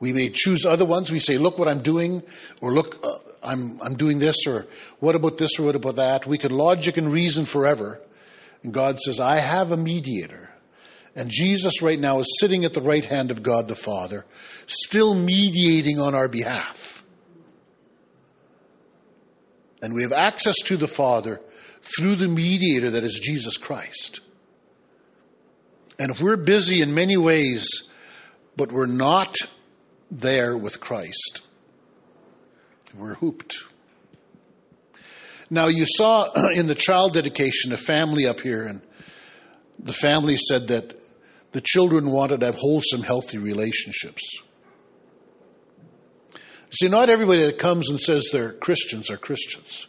We 0.01 0.15
may 0.15 0.31
choose 0.31 0.65
other 0.65 0.87
ones. 0.87 1.11
We 1.11 1.19
say, 1.19 1.37
look 1.37 1.59
what 1.59 1.69
I'm 1.69 1.83
doing, 1.83 2.23
or 2.63 2.73
look, 2.73 3.05
uh, 3.05 3.26
I'm, 3.47 3.81
I'm 3.81 3.95
doing 3.95 4.19
this, 4.19 4.47
or 4.47 4.67
what 4.99 5.15
about 5.15 5.39
this, 5.39 5.59
or 5.59 5.65
what 5.65 5.77
about 5.77 5.97
that. 5.97 6.27
We 6.27 6.39
can 6.39 6.51
logic 6.53 6.97
and 6.97 7.11
reason 7.13 7.45
forever. 7.45 8.01
And 8.63 8.75
God 8.75 8.99
says, 8.99 9.21
I 9.21 9.39
have 9.39 9.73
a 9.73 9.77
mediator. 9.77 10.51
And 11.15 11.31
Jesus 11.31 11.81
right 11.81 11.99
now 11.99 12.19
is 12.19 12.37
sitting 12.41 12.65
at 12.65 12.75
the 12.75 12.83
right 12.83 13.05
hand 13.05 13.31
of 13.31 13.43
God 13.43 13.69
the 13.69 13.75
Father, 13.75 14.27
still 14.67 15.15
mediating 15.15 15.99
on 15.99 16.15
our 16.15 16.29
behalf. 16.29 17.03
And 19.81 19.95
we 19.95 20.03
have 20.03 20.13
access 20.13 20.57
to 20.65 20.77
the 20.77 20.89
Father 20.89 21.41
through 21.83 22.17
the 22.17 22.29
mediator 22.29 22.93
that 22.93 23.05
is 23.05 23.21
Jesus 23.23 23.57
Christ. 23.57 24.21
And 25.99 26.11
if 26.11 26.21
we're 26.21 26.37
busy 26.37 26.83
in 26.83 26.93
many 26.93 27.17
ways, 27.17 27.85
but 28.57 28.73
we're 28.73 28.87
not 28.87 29.37
there 30.11 30.57
with 30.57 30.81
Christ, 30.81 31.43
we're 32.99 33.15
hooped. 33.15 33.65
Now, 35.51 35.69
you 35.69 35.85
saw 35.87 36.31
in 36.53 36.67
the 36.67 36.75
child 36.75 37.13
dedication 37.15 37.73
a 37.73 37.77
family 37.77 38.27
up 38.27 38.41
here, 38.41 38.65
and 38.65 38.83
the 39.79 39.93
family 39.93 40.37
said 40.37 40.69
that 40.69 40.99
the 41.53 41.61
children 41.61 42.11
wanted 42.11 42.41
to 42.41 42.47
have 42.47 42.57
wholesome, 42.57 43.03
healthy 43.03 43.39
relationships. 43.39 44.39
See, 46.71 46.89
not 46.89 47.09
everybody 47.09 47.45
that 47.47 47.59
comes 47.59 47.91
and 47.91 48.01
says 48.01 48.29
they're 48.33 48.53
Christians 48.53 49.11
are 49.11 49.17
Christians. 49.17 49.87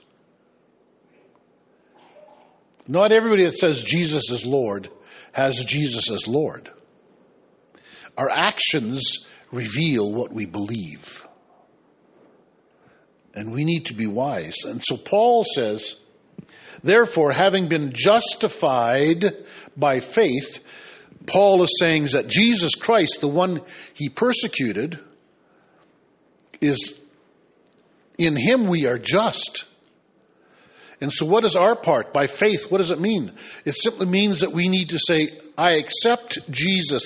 Not 2.87 3.11
everybody 3.11 3.43
that 3.43 3.57
says 3.57 3.83
Jesus 3.83 4.31
is 4.31 4.45
Lord 4.45 4.89
has 5.33 5.63
Jesus 5.65 6.09
as 6.09 6.27
Lord. 6.27 6.71
Our 8.17 8.29
actions 8.29 9.19
reveal 9.51 10.11
what 10.11 10.31
we 10.31 10.45
believe. 10.45 11.26
And 13.37 13.51
we 13.51 13.65
need 13.65 13.85
to 13.85 13.93
be 13.93 14.07
wise. 14.07 14.63
And 14.65 14.83
so 14.83 14.97
Paul 14.97 15.43
says, 15.43 15.93
therefore, 16.81 17.31
having 17.31 17.69
been 17.69 17.93
justified 17.93 19.23
by 19.77 19.99
faith, 19.99 20.59
Paul 21.27 21.61
is 21.61 21.77
saying 21.79 22.05
that 22.13 22.29
Jesus 22.29 22.73
Christ, 22.73 23.21
the 23.21 23.27
one 23.27 23.61
he 23.93 24.09
persecuted, 24.09 24.99
is 26.61 26.95
in 28.17 28.35
him 28.35 28.65
we 28.65 28.87
are 28.87 28.97
just. 28.97 29.65
And 30.99 31.13
so, 31.13 31.27
what 31.27 31.45
is 31.45 31.55
our 31.55 31.75
part? 31.75 32.13
By 32.13 32.25
faith, 32.25 32.71
what 32.71 32.79
does 32.79 32.89
it 32.89 32.99
mean? 32.99 33.33
It 33.65 33.75
simply 33.77 34.07
means 34.07 34.39
that 34.39 34.51
we 34.51 34.67
need 34.67 34.89
to 34.89 34.99
say, 34.99 35.37
I 35.55 35.73
accept 35.73 36.39
Jesus 36.49 37.03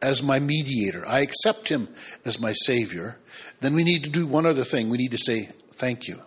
as 0.00 0.22
my 0.22 0.38
mediator, 0.38 1.06
I 1.06 1.20
accept 1.20 1.68
him 1.68 1.88
as 2.24 2.38
my 2.38 2.52
Savior. 2.52 3.16
Then 3.60 3.74
we 3.74 3.84
need 3.84 4.04
to 4.04 4.10
do 4.10 4.26
one 4.26 4.46
other 4.46 4.64
thing 4.64 4.90
we 4.90 4.98
need 4.98 5.12
to 5.12 5.18
say, 5.18 5.48
Thank 5.76 6.08
you. 6.08 6.20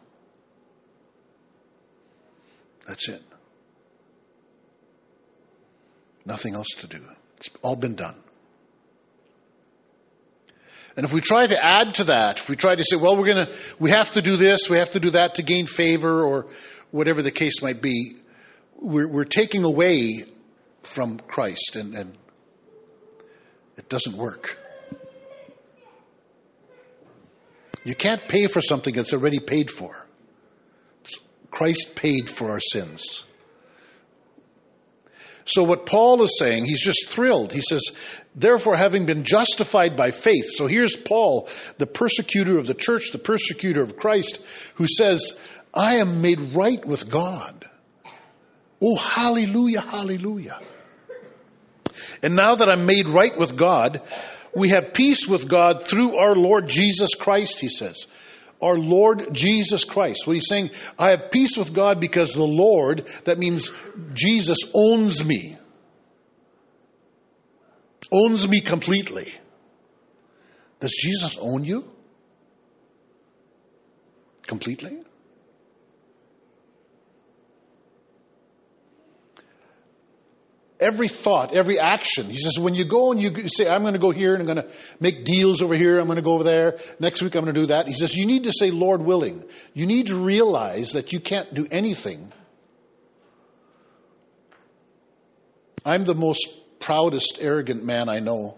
That's 2.88 3.08
it. 3.10 3.22
Nothing 6.26 6.56
else 6.56 6.70
to 6.80 6.88
do. 6.88 7.00
It's 7.38 7.50
all 7.62 7.76
been 7.76 7.96
done. 7.96 8.16
And 10.96 11.06
if 11.06 11.14
we 11.14 11.22
try 11.22 11.46
to 11.46 11.58
add 11.58 11.96
to 11.96 12.06
that, 12.06 12.40
if 12.40 12.50
we 12.50 12.56
try 12.56 12.76
to 12.76 12.84
say, 12.84 12.98
well, 12.98 13.18
we're 13.18 13.34
going 13.34 13.46
to, 13.46 13.54
we 13.80 13.92
have 13.92 14.12
to 14.12 14.22
do 14.22 14.36
this, 14.36 14.70
we 14.70 14.78
have 14.78 14.92
to 14.92 15.00
do 15.00 15.12
that 15.12 15.36
to 15.36 15.44
gain 15.44 15.66
favor, 15.66 16.24
or 16.24 16.48
whatever 16.92 17.22
the 17.22 17.32
case 17.32 17.62
might 17.62 17.82
be, 17.82 18.18
we're, 18.76 19.08
we're 19.08 19.26
taking 19.26 19.64
away 19.64 20.26
from 20.84 21.20
Christ, 21.20 21.76
and, 21.76 21.96
and 21.96 22.18
it 23.82 23.90
doesn't 23.90 24.16
work. 24.16 24.60
You 27.84 27.96
can't 27.96 28.22
pay 28.28 28.46
for 28.46 28.62
something 28.62 28.94
that's 28.94 29.12
already 29.12 29.40
paid 29.40 29.72
for. 29.72 30.06
Christ 31.50 31.96
paid 31.96 32.30
for 32.30 32.52
our 32.52 32.60
sins. 32.60 33.26
So, 35.46 35.64
what 35.64 35.88
Paul 35.88 36.22
is 36.22 36.38
saying, 36.38 36.66
he's 36.66 36.84
just 36.84 37.10
thrilled. 37.10 37.52
He 37.52 37.62
says, 37.62 37.82
Therefore, 38.36 38.76
having 38.76 39.08
been 39.08 39.24
justified 39.24 39.98
by 39.98 40.12
faith. 40.12 40.52
So, 40.56 40.68
here's 40.68 40.96
Paul, 40.96 41.50
the 41.80 41.88
persecutor 41.88 42.60
of 42.60 42.68
the 42.68 42.76
church, 42.76 43.12
the 43.12 43.18
persecutor 43.18 43.82
of 43.82 43.98
Christ, 43.98 44.40
who 44.76 44.86
says, 44.88 45.34
I 45.74 45.96
am 45.96 46.22
made 46.22 46.54
right 46.54 46.86
with 46.86 47.10
God. 47.10 47.68
Oh, 48.80 48.96
hallelujah, 48.96 49.82
hallelujah. 49.82 50.60
And 52.24 52.36
now 52.36 52.56
that 52.56 52.70
I'm 52.70 52.86
made 52.86 53.10
right 53.10 53.38
with 53.38 53.58
God, 53.58 54.02
we 54.56 54.70
have 54.70 54.94
peace 54.94 55.28
with 55.28 55.48
God 55.48 55.88
through 55.88 56.18
our 56.18 56.36
Lord 56.36 56.68
Jesus 56.68 57.16
Christ, 57.16 57.60
he 57.60 57.68
says. 57.70 58.08
Our 58.62 58.78
Lord 58.78 59.30
Jesus 59.34 59.84
Christ. 59.84 60.28
What 60.28 60.34
he's 60.34 60.48
saying, 60.48 60.72
I 61.00 61.12
have 61.12 61.32
peace 61.32 61.58
with 61.58 61.74
God 61.74 62.00
because 62.00 62.34
the 62.34 62.44
Lord, 62.44 63.10
that 63.26 63.40
means 63.40 63.72
Jesus 64.14 64.60
owns 64.74 65.26
me. 65.26 65.58
Owns 68.12 68.48
me 68.48 68.62
completely. 68.62 69.34
Does 70.80 70.94
Jesus 71.00 71.38
own 71.40 71.64
you? 71.64 71.90
Completely? 74.46 75.00
Every 80.82 81.08
thought, 81.08 81.54
every 81.54 81.80
action. 81.80 82.30
He 82.30 82.38
says, 82.38 82.60
when 82.60 82.74
you 82.74 82.86
go 82.86 83.12
and 83.12 83.22
you 83.22 83.48
say, 83.48 83.68
I'm 83.68 83.82
going 83.82 83.94
to 83.94 84.00
go 84.00 84.12
here 84.12 84.34
and 84.34 84.42
I'm 84.42 84.56
going 84.56 84.68
to 84.68 84.74
make 85.00 85.24
deals 85.24 85.62
over 85.62 85.76
here, 85.76 86.00
I'm 86.00 86.08
going 86.08 86.18
to 86.18 86.24
go 86.24 86.34
over 86.34 86.44
there, 86.44 86.80
next 87.00 87.22
week 87.22 87.36
I'm 87.36 87.44
going 87.44 87.54
to 87.54 87.62
do 87.62 87.68
that. 87.68 87.88
He 87.88 87.94
says, 87.94 88.16
you 88.16 88.26
need 88.26 88.46
to 88.46 88.52
say, 88.52 88.72
Lord 88.72 89.02
willing. 89.02 89.46
You 89.74 89.86
need 89.86 90.08
to 90.08 90.16
realize 90.16 90.94
that 90.94 91.14
you 91.14 91.20
can't 91.20 91.54
do 91.54 91.68
anything. 91.72 92.34
I'm 95.86 96.04
the 96.04 96.16
most 96.16 96.50
proudest, 96.80 97.38
arrogant 97.40 97.84
man 97.84 98.10
I 98.10 98.20
know. 98.20 98.58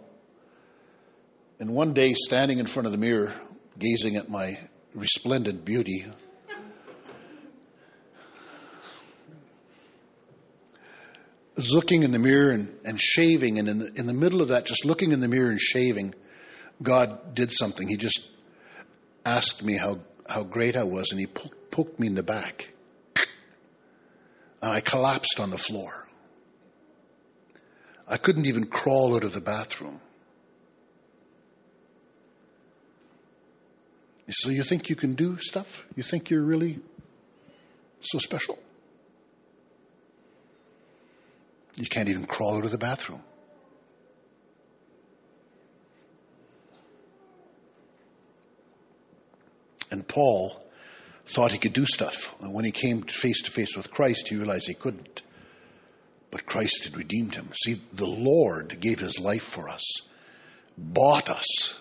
And 1.59 1.71
one 1.71 1.93
day, 1.93 2.13
standing 2.13 2.59
in 2.59 2.65
front 2.65 2.88
of 2.88 2.91
the 2.91 2.97
mirror, 2.97 3.33
gazing 3.77 4.17
at 4.17 4.29
my 4.29 4.59
resplendent 4.93 5.63
beauty. 5.63 6.05
Looking 11.55 12.03
in 12.03 12.11
the 12.11 12.19
mirror 12.19 12.51
and, 12.51 12.75
and 12.83 12.99
shaving, 12.99 13.59
and 13.59 13.69
in 13.69 13.79
the, 13.79 13.91
in 13.93 14.05
the 14.07 14.13
middle 14.13 14.41
of 14.41 14.49
that, 14.49 14.65
just 14.65 14.85
looking 14.85 15.11
in 15.11 15.19
the 15.19 15.27
mirror 15.27 15.49
and 15.49 15.59
shaving, 15.59 16.15
God 16.81 17.35
did 17.35 17.51
something. 17.51 17.87
He 17.87 17.97
just 17.97 18.21
asked 19.25 19.63
me 19.63 19.77
how, 19.77 19.99
how 20.27 20.43
great 20.43 20.75
I 20.75 20.83
was, 20.83 21.11
and 21.11 21.19
He 21.19 21.27
po- 21.27 21.51
poked 21.71 21.99
me 21.99 22.07
in 22.07 22.15
the 22.15 22.23
back. 22.23 22.69
And 24.61 24.71
I 24.71 24.79
collapsed 24.79 25.39
on 25.39 25.49
the 25.49 25.57
floor. 25.57 26.07
I 28.07 28.17
couldn't 28.17 28.47
even 28.47 28.65
crawl 28.65 29.15
out 29.15 29.23
of 29.23 29.33
the 29.33 29.41
bathroom. 29.41 29.99
So 34.29 34.49
you 34.49 34.63
think 34.63 34.89
you 34.89 34.95
can 34.95 35.15
do 35.15 35.37
stuff? 35.37 35.83
You 35.95 36.03
think 36.03 36.29
you're 36.29 36.43
really 36.43 36.79
so 37.99 38.19
special? 38.19 38.57
You 41.75 41.88
can't 41.88 42.09
even 42.09 42.25
crawl 42.25 42.57
out 42.57 42.65
of 42.65 42.71
the 42.71 42.77
bathroom. 42.77 43.21
And 49.89 50.07
Paul 50.07 50.63
thought 51.25 51.51
he 51.51 51.59
could 51.59 51.73
do 51.73 51.86
stuff. 51.86 52.33
And 52.41 52.53
when 52.53 52.65
he 52.65 52.71
came 52.71 53.03
face 53.03 53.43
to 53.43 53.51
face 53.51 53.75
with 53.75 53.91
Christ, 53.91 54.27
he 54.27 54.36
realized 54.36 54.67
he 54.67 54.73
couldn't. 54.73 55.21
But 56.31 56.45
Christ 56.45 56.86
had 56.86 56.97
redeemed 56.97 57.36
him. 57.36 57.49
See, 57.53 57.81
the 57.93 58.07
Lord 58.07 58.79
gave 58.79 58.99
his 58.99 59.19
life 59.19 59.43
for 59.43 59.69
us, 59.69 60.01
bought 60.77 61.29
us, 61.29 61.75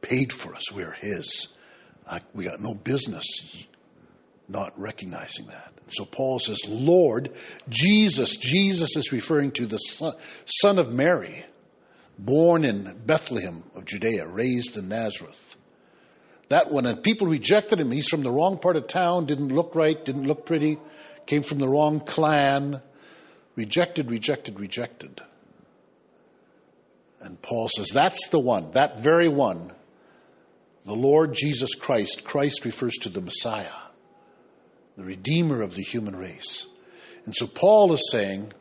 paid 0.00 0.32
for 0.32 0.54
us. 0.54 0.72
We're 0.72 0.92
his. 0.92 1.48
we 2.34 2.44
got 2.44 2.60
no 2.60 2.74
business 2.74 3.26
not 4.48 4.78
recognizing 4.78 5.46
that. 5.46 5.72
So 5.88 6.04
Paul 6.04 6.38
says, 6.38 6.60
Lord, 6.68 7.32
Jesus, 7.68 8.36
Jesus 8.36 8.96
is 8.96 9.12
referring 9.12 9.52
to 9.52 9.66
the 9.66 9.78
son 10.46 10.78
of 10.78 10.90
Mary, 10.90 11.44
born 12.18 12.64
in 12.64 13.02
Bethlehem 13.04 13.64
of 13.74 13.84
Judea, 13.84 14.26
raised 14.26 14.76
in 14.76 14.88
Nazareth. 14.88 15.56
That 16.48 16.70
one, 16.70 16.86
and 16.86 17.02
people 17.02 17.26
rejected 17.26 17.80
him. 17.80 17.90
He's 17.90 18.08
from 18.08 18.22
the 18.22 18.32
wrong 18.32 18.58
part 18.58 18.76
of 18.76 18.86
town, 18.86 19.26
didn't 19.26 19.48
look 19.48 19.74
right, 19.74 20.02
didn't 20.04 20.26
look 20.26 20.46
pretty, 20.46 20.78
came 21.26 21.42
from 21.42 21.58
the 21.58 21.68
wrong 21.68 22.00
clan. 22.00 22.80
Rejected, 23.56 24.10
rejected, 24.10 24.58
rejected. 24.58 25.20
And 27.20 27.40
Paul 27.40 27.68
says, 27.74 27.88
that's 27.88 28.28
the 28.28 28.40
one, 28.40 28.72
that 28.72 29.00
very 29.00 29.28
one. 29.28 29.72
The 30.84 30.92
Lord 30.92 31.32
Jesus 31.32 31.74
Christ. 31.74 32.24
Christ 32.24 32.64
refers 32.66 32.92
to 33.02 33.08
the 33.08 33.22
Messiah 33.22 33.70
the 34.96 35.04
Redeemer 35.04 35.60
of 35.60 35.74
the 35.74 35.82
human 35.82 36.16
race. 36.16 36.66
And 37.24 37.34
so 37.34 37.46
Paul 37.46 37.92
is 37.94 38.10
saying, 38.10 38.52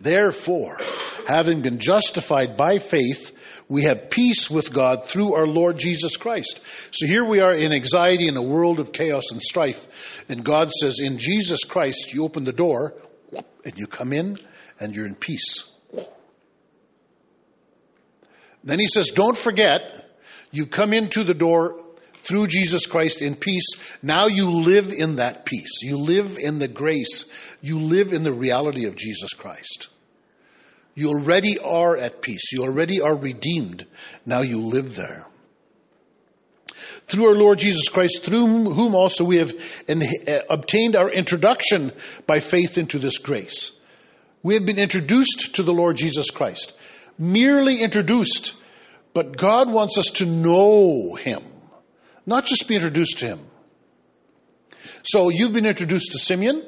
therefore, 0.00 0.78
having 1.26 1.62
been 1.62 1.78
justified 1.78 2.56
by 2.56 2.78
faith, 2.78 3.32
we 3.68 3.82
have 3.82 4.10
peace 4.10 4.48
with 4.48 4.72
God 4.72 5.08
through 5.08 5.34
our 5.34 5.46
Lord 5.46 5.78
Jesus 5.78 6.16
Christ. 6.16 6.60
So 6.90 7.06
here 7.06 7.24
we 7.24 7.40
are 7.40 7.54
in 7.54 7.72
anxiety 7.72 8.28
in 8.28 8.36
a 8.36 8.42
world 8.42 8.80
of 8.80 8.92
chaos 8.92 9.30
and 9.30 9.42
strife. 9.42 9.86
And 10.28 10.44
God 10.44 10.70
says, 10.70 11.00
in 11.00 11.18
Jesus 11.18 11.64
Christ, 11.64 12.14
you 12.14 12.24
open 12.24 12.44
the 12.44 12.52
door 12.52 12.94
and 13.64 13.76
you 13.76 13.86
come 13.86 14.12
in 14.12 14.38
and 14.80 14.94
you're 14.94 15.06
in 15.06 15.14
peace. 15.14 15.64
Then 18.64 18.78
he 18.78 18.86
says, 18.86 19.08
don't 19.08 19.36
forget, 19.36 19.80
you 20.50 20.66
come 20.66 20.92
into 20.92 21.24
the 21.24 21.34
door 21.34 21.84
through 22.18 22.46
Jesus 22.48 22.86
Christ 22.86 23.22
in 23.22 23.34
peace. 23.36 23.74
Now 24.02 24.26
you 24.26 24.50
live 24.50 24.92
in 24.92 25.16
that 25.16 25.44
peace. 25.44 25.82
You 25.82 25.96
live 25.96 26.38
in 26.38 26.58
the 26.58 26.68
grace. 26.68 27.24
You 27.60 27.80
live 27.80 28.12
in 28.12 28.22
the 28.22 28.32
reality 28.32 28.86
of 28.86 28.96
Jesus 28.96 29.32
Christ. 29.34 29.88
You 30.94 31.10
already 31.10 31.58
are 31.58 31.96
at 31.96 32.22
peace. 32.22 32.52
You 32.52 32.64
already 32.64 33.00
are 33.00 33.14
redeemed. 33.14 33.86
Now 34.26 34.40
you 34.40 34.60
live 34.60 34.96
there. 34.96 35.26
Through 37.06 37.28
our 37.28 37.34
Lord 37.34 37.58
Jesus 37.58 37.88
Christ, 37.88 38.24
through 38.24 38.46
whom 38.72 38.94
also 38.94 39.24
we 39.24 39.38
have 39.38 39.52
eh, 39.88 40.40
obtained 40.50 40.96
our 40.96 41.10
introduction 41.10 41.92
by 42.26 42.40
faith 42.40 42.76
into 42.76 42.98
this 42.98 43.18
grace. 43.18 43.72
We 44.42 44.54
have 44.54 44.66
been 44.66 44.78
introduced 44.78 45.54
to 45.54 45.62
the 45.62 45.72
Lord 45.72 45.96
Jesus 45.96 46.30
Christ. 46.30 46.72
Merely 47.16 47.80
introduced, 47.80 48.54
but 49.14 49.36
God 49.36 49.72
wants 49.72 49.98
us 49.98 50.06
to 50.16 50.26
know 50.26 51.14
Him. 51.14 51.42
Not 52.28 52.44
just 52.44 52.68
be 52.68 52.74
introduced 52.74 53.20
to 53.20 53.26
him. 53.26 53.46
So 55.02 55.30
you've 55.30 55.54
been 55.54 55.64
introduced 55.64 56.12
to 56.12 56.18
Simeon, 56.18 56.62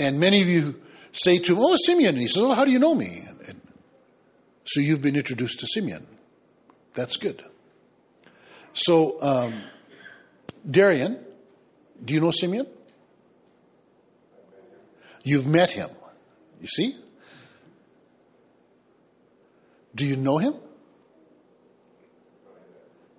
and 0.00 0.18
many 0.18 0.42
of 0.42 0.48
you 0.48 0.80
say 1.12 1.38
to 1.38 1.52
him, 1.52 1.58
Oh, 1.60 1.76
Simeon. 1.76 2.14
And 2.14 2.18
he 2.18 2.26
says, 2.26 2.42
Oh, 2.42 2.54
how 2.54 2.64
do 2.64 2.72
you 2.72 2.80
know 2.80 2.92
me? 2.92 3.22
And 3.46 3.60
so 4.64 4.80
you've 4.80 5.00
been 5.00 5.14
introduced 5.14 5.60
to 5.60 5.68
Simeon. 5.68 6.08
That's 6.94 7.18
good. 7.18 7.44
So, 8.74 9.22
um, 9.22 9.62
Darian, 10.68 11.24
do 12.04 12.14
you 12.14 12.20
know 12.20 12.32
Simeon? 12.32 12.66
You've 15.22 15.46
met 15.46 15.70
him. 15.70 15.90
You 16.60 16.66
see? 16.66 16.96
Do 19.94 20.04
you 20.04 20.16
know 20.16 20.38
him? 20.38 20.54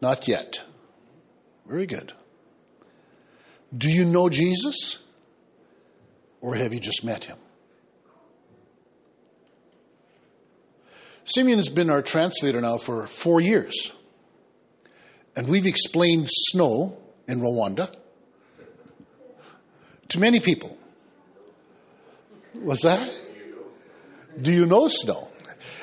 Not 0.02 0.28
yet. 0.28 0.64
Very 1.70 1.86
good. 1.86 2.12
Do 3.78 3.92
you 3.92 4.04
know 4.04 4.28
Jesus? 4.28 4.98
Or 6.42 6.56
have 6.56 6.74
you 6.74 6.80
just 6.80 7.04
met 7.04 7.26
him? 7.26 7.38
Simeon 11.26 11.60
has 11.60 11.70
been 11.70 11.92
our 11.92 12.02
translator 12.02 12.60
now 12.60 12.80
for 12.80 13.06
four 13.06 13.40
years. 13.40 13.92
And 15.36 15.48
we've 15.48 15.68
explained 15.68 16.28
snow 16.28 16.98
in 17.28 17.40
Rwanda 17.40 17.94
to 20.08 20.20
many 20.20 20.40
people. 20.40 20.76
What's 22.54 22.82
that? 22.82 23.14
Do 24.42 24.52
you 24.52 24.66
know 24.66 24.88
snow? 24.88 25.28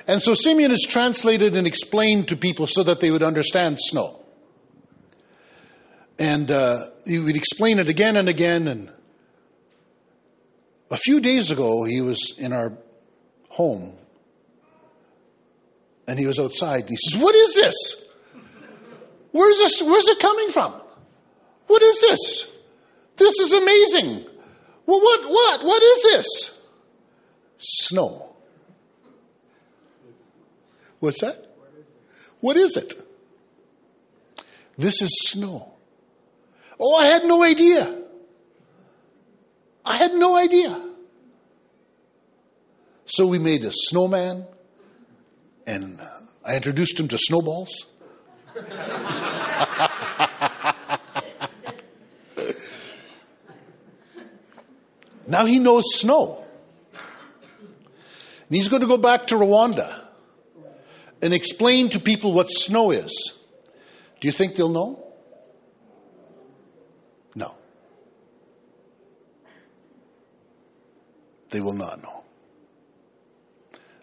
And 0.08 0.20
so 0.20 0.34
Simeon 0.34 0.70
has 0.70 0.82
translated 0.82 1.56
and 1.56 1.64
explained 1.64 2.28
to 2.28 2.36
people 2.36 2.66
so 2.66 2.82
that 2.82 2.98
they 2.98 3.12
would 3.12 3.22
understand 3.22 3.78
snow. 3.78 4.25
And 6.18 6.50
uh, 6.50 6.90
he 7.06 7.18
would 7.18 7.36
explain 7.36 7.78
it 7.78 7.88
again 7.88 8.16
and 8.16 8.28
again. 8.28 8.68
And 8.68 8.92
a 10.90 10.96
few 10.96 11.20
days 11.20 11.50
ago, 11.50 11.84
he 11.84 12.00
was 12.00 12.34
in 12.38 12.52
our 12.52 12.72
home. 13.48 13.96
And 16.08 16.18
he 16.18 16.26
was 16.26 16.38
outside. 16.38 16.82
And 16.82 16.90
he 16.90 16.96
says, 16.96 17.20
What 17.20 17.34
is 17.34 17.54
this? 17.56 17.96
Where's 19.32 19.58
this? 19.58 19.82
Where's 19.82 20.08
it 20.08 20.18
coming 20.18 20.48
from? 20.48 20.80
What 21.66 21.82
is 21.82 22.00
this? 22.00 22.46
This 23.16 23.38
is 23.40 23.52
amazing. 23.52 24.26
Well, 24.86 25.00
what, 25.00 25.28
what, 25.28 25.64
what 25.64 25.82
is 25.82 26.02
this? 26.04 26.50
Snow. 27.58 28.34
What's 31.00 31.20
that? 31.20 31.44
What 32.40 32.56
is 32.56 32.76
it? 32.76 32.94
This 34.78 35.02
is 35.02 35.10
snow. 35.30 35.75
Oh, 36.78 36.96
I 36.96 37.06
had 37.06 37.24
no 37.24 37.42
idea. 37.42 38.02
I 39.84 39.96
had 39.96 40.12
no 40.14 40.36
idea. 40.36 40.82
So 43.06 43.26
we 43.26 43.38
made 43.38 43.64
a 43.64 43.70
snowman, 43.72 44.46
and 45.66 46.00
I 46.44 46.56
introduced 46.56 46.98
him 46.98 47.08
to 47.08 47.18
snowballs. 47.18 47.86
now 55.26 55.46
he 55.46 55.60
knows 55.60 55.94
snow. 55.94 56.44
And 58.48 58.56
he's 58.56 58.68
going 58.68 58.82
to 58.82 58.88
go 58.88 58.98
back 58.98 59.28
to 59.28 59.36
Rwanda 59.36 60.04
and 61.22 61.32
explain 61.32 61.90
to 61.90 62.00
people 62.00 62.32
what 62.32 62.50
snow 62.50 62.90
is. 62.90 63.32
Do 64.20 64.28
you 64.28 64.32
think 64.32 64.56
they'll 64.56 64.68
know? 64.68 65.05
They 71.50 71.60
will 71.60 71.74
not 71.74 72.02
know. 72.02 72.24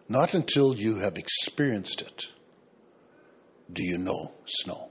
Not 0.10 0.34
until 0.34 0.76
you 0.76 0.98
have 0.98 1.18
experienced 1.18 2.02
it 2.02 2.28
do 3.72 3.84
you 3.84 3.98
know 3.98 4.32
snow. 4.46 4.90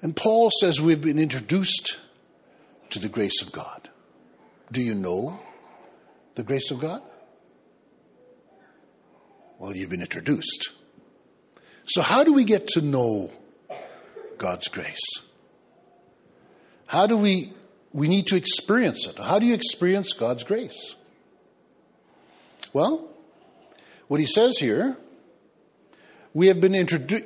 And 0.00 0.14
Paul 0.14 0.50
says 0.50 0.80
we've 0.80 1.00
been 1.00 1.18
introduced 1.18 1.98
to 2.90 2.98
the 2.98 3.08
grace 3.08 3.42
of 3.42 3.52
God. 3.52 3.88
Do 4.70 4.80
you 4.80 4.94
know 4.94 5.38
the 6.34 6.44
grace 6.44 6.70
of 6.70 6.80
God? 6.80 7.02
Well, 9.58 9.76
you've 9.76 9.90
been 9.90 10.00
introduced. 10.00 10.70
So, 11.86 12.02
how 12.02 12.24
do 12.24 12.32
we 12.32 12.44
get 12.44 12.68
to 12.68 12.82
know 12.82 13.30
God's 14.38 14.68
grace. 14.68 15.20
How 16.86 17.06
do 17.06 17.16
we, 17.16 17.52
we 17.96 18.08
need 18.08 18.26
to 18.26 18.36
experience 18.36 19.06
it. 19.06 19.18
How 19.18 19.38
do 19.38 19.46
you 19.46 19.54
experience 19.54 20.12
God's 20.12 20.44
grace? 20.44 20.94
Well, 22.74 23.08
what 24.06 24.20
he 24.20 24.26
says 24.26 24.58
here, 24.58 24.98
we 26.34 26.48
have 26.48 26.60
been 26.60 26.74
introduced, 26.74 27.24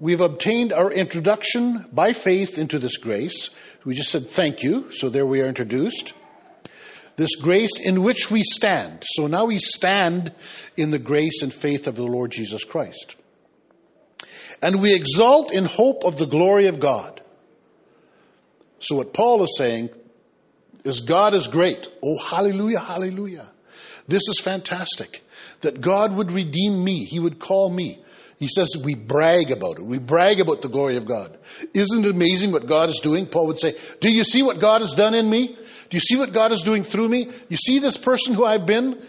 we've 0.00 0.20
obtained 0.20 0.72
our 0.72 0.90
introduction 0.90 1.86
by 1.92 2.12
faith 2.12 2.58
into 2.58 2.80
this 2.80 2.96
grace. 2.96 3.50
We 3.84 3.94
just 3.94 4.10
said 4.10 4.30
thank 4.30 4.64
you, 4.64 4.90
so 4.90 5.10
there 5.10 5.24
we 5.24 5.42
are 5.42 5.46
introduced. 5.46 6.12
This 7.14 7.36
grace 7.36 7.78
in 7.78 8.02
which 8.02 8.32
we 8.32 8.42
stand. 8.42 9.04
So 9.06 9.28
now 9.28 9.44
we 9.44 9.58
stand 9.58 10.34
in 10.76 10.90
the 10.90 10.98
grace 10.98 11.42
and 11.42 11.54
faith 11.54 11.86
of 11.86 11.94
the 11.94 12.02
Lord 12.02 12.32
Jesus 12.32 12.64
Christ. 12.64 13.14
And 14.60 14.82
we 14.82 14.92
exult 14.92 15.52
in 15.52 15.66
hope 15.66 16.02
of 16.04 16.16
the 16.18 16.26
glory 16.26 16.66
of 16.66 16.80
God. 16.80 17.21
So 18.82 18.96
what 18.96 19.14
Paul 19.14 19.42
is 19.44 19.56
saying 19.56 19.90
is 20.84 21.00
God 21.00 21.34
is 21.34 21.46
great. 21.46 21.88
Oh, 22.02 22.18
hallelujah, 22.18 22.80
hallelujah. 22.80 23.50
This 24.08 24.28
is 24.28 24.40
fantastic. 24.40 25.22
That 25.60 25.80
God 25.80 26.16
would 26.16 26.32
redeem 26.32 26.82
me. 26.82 27.04
He 27.04 27.20
would 27.20 27.38
call 27.38 27.70
me. 27.70 28.02
He 28.38 28.48
says 28.48 28.76
we 28.84 28.96
brag 28.96 29.52
about 29.52 29.78
it. 29.78 29.84
We 29.84 30.00
brag 30.00 30.40
about 30.40 30.62
the 30.62 30.68
glory 30.68 30.96
of 30.96 31.06
God. 31.06 31.38
Isn't 31.72 32.04
it 32.04 32.10
amazing 32.10 32.50
what 32.50 32.66
God 32.66 32.90
is 32.90 32.98
doing? 32.98 33.28
Paul 33.28 33.46
would 33.46 33.60
say, 33.60 33.76
Do 34.00 34.10
you 34.10 34.24
see 34.24 34.42
what 34.42 34.60
God 34.60 34.80
has 34.80 34.94
done 34.94 35.14
in 35.14 35.30
me? 35.30 35.46
Do 35.46 35.96
you 35.96 36.00
see 36.00 36.16
what 36.16 36.32
God 36.32 36.50
is 36.50 36.62
doing 36.62 36.82
through 36.82 37.08
me? 37.08 37.30
You 37.48 37.56
see 37.56 37.78
this 37.78 37.96
person 37.96 38.34
who 38.34 38.44
I've 38.44 38.66
been 38.66 39.00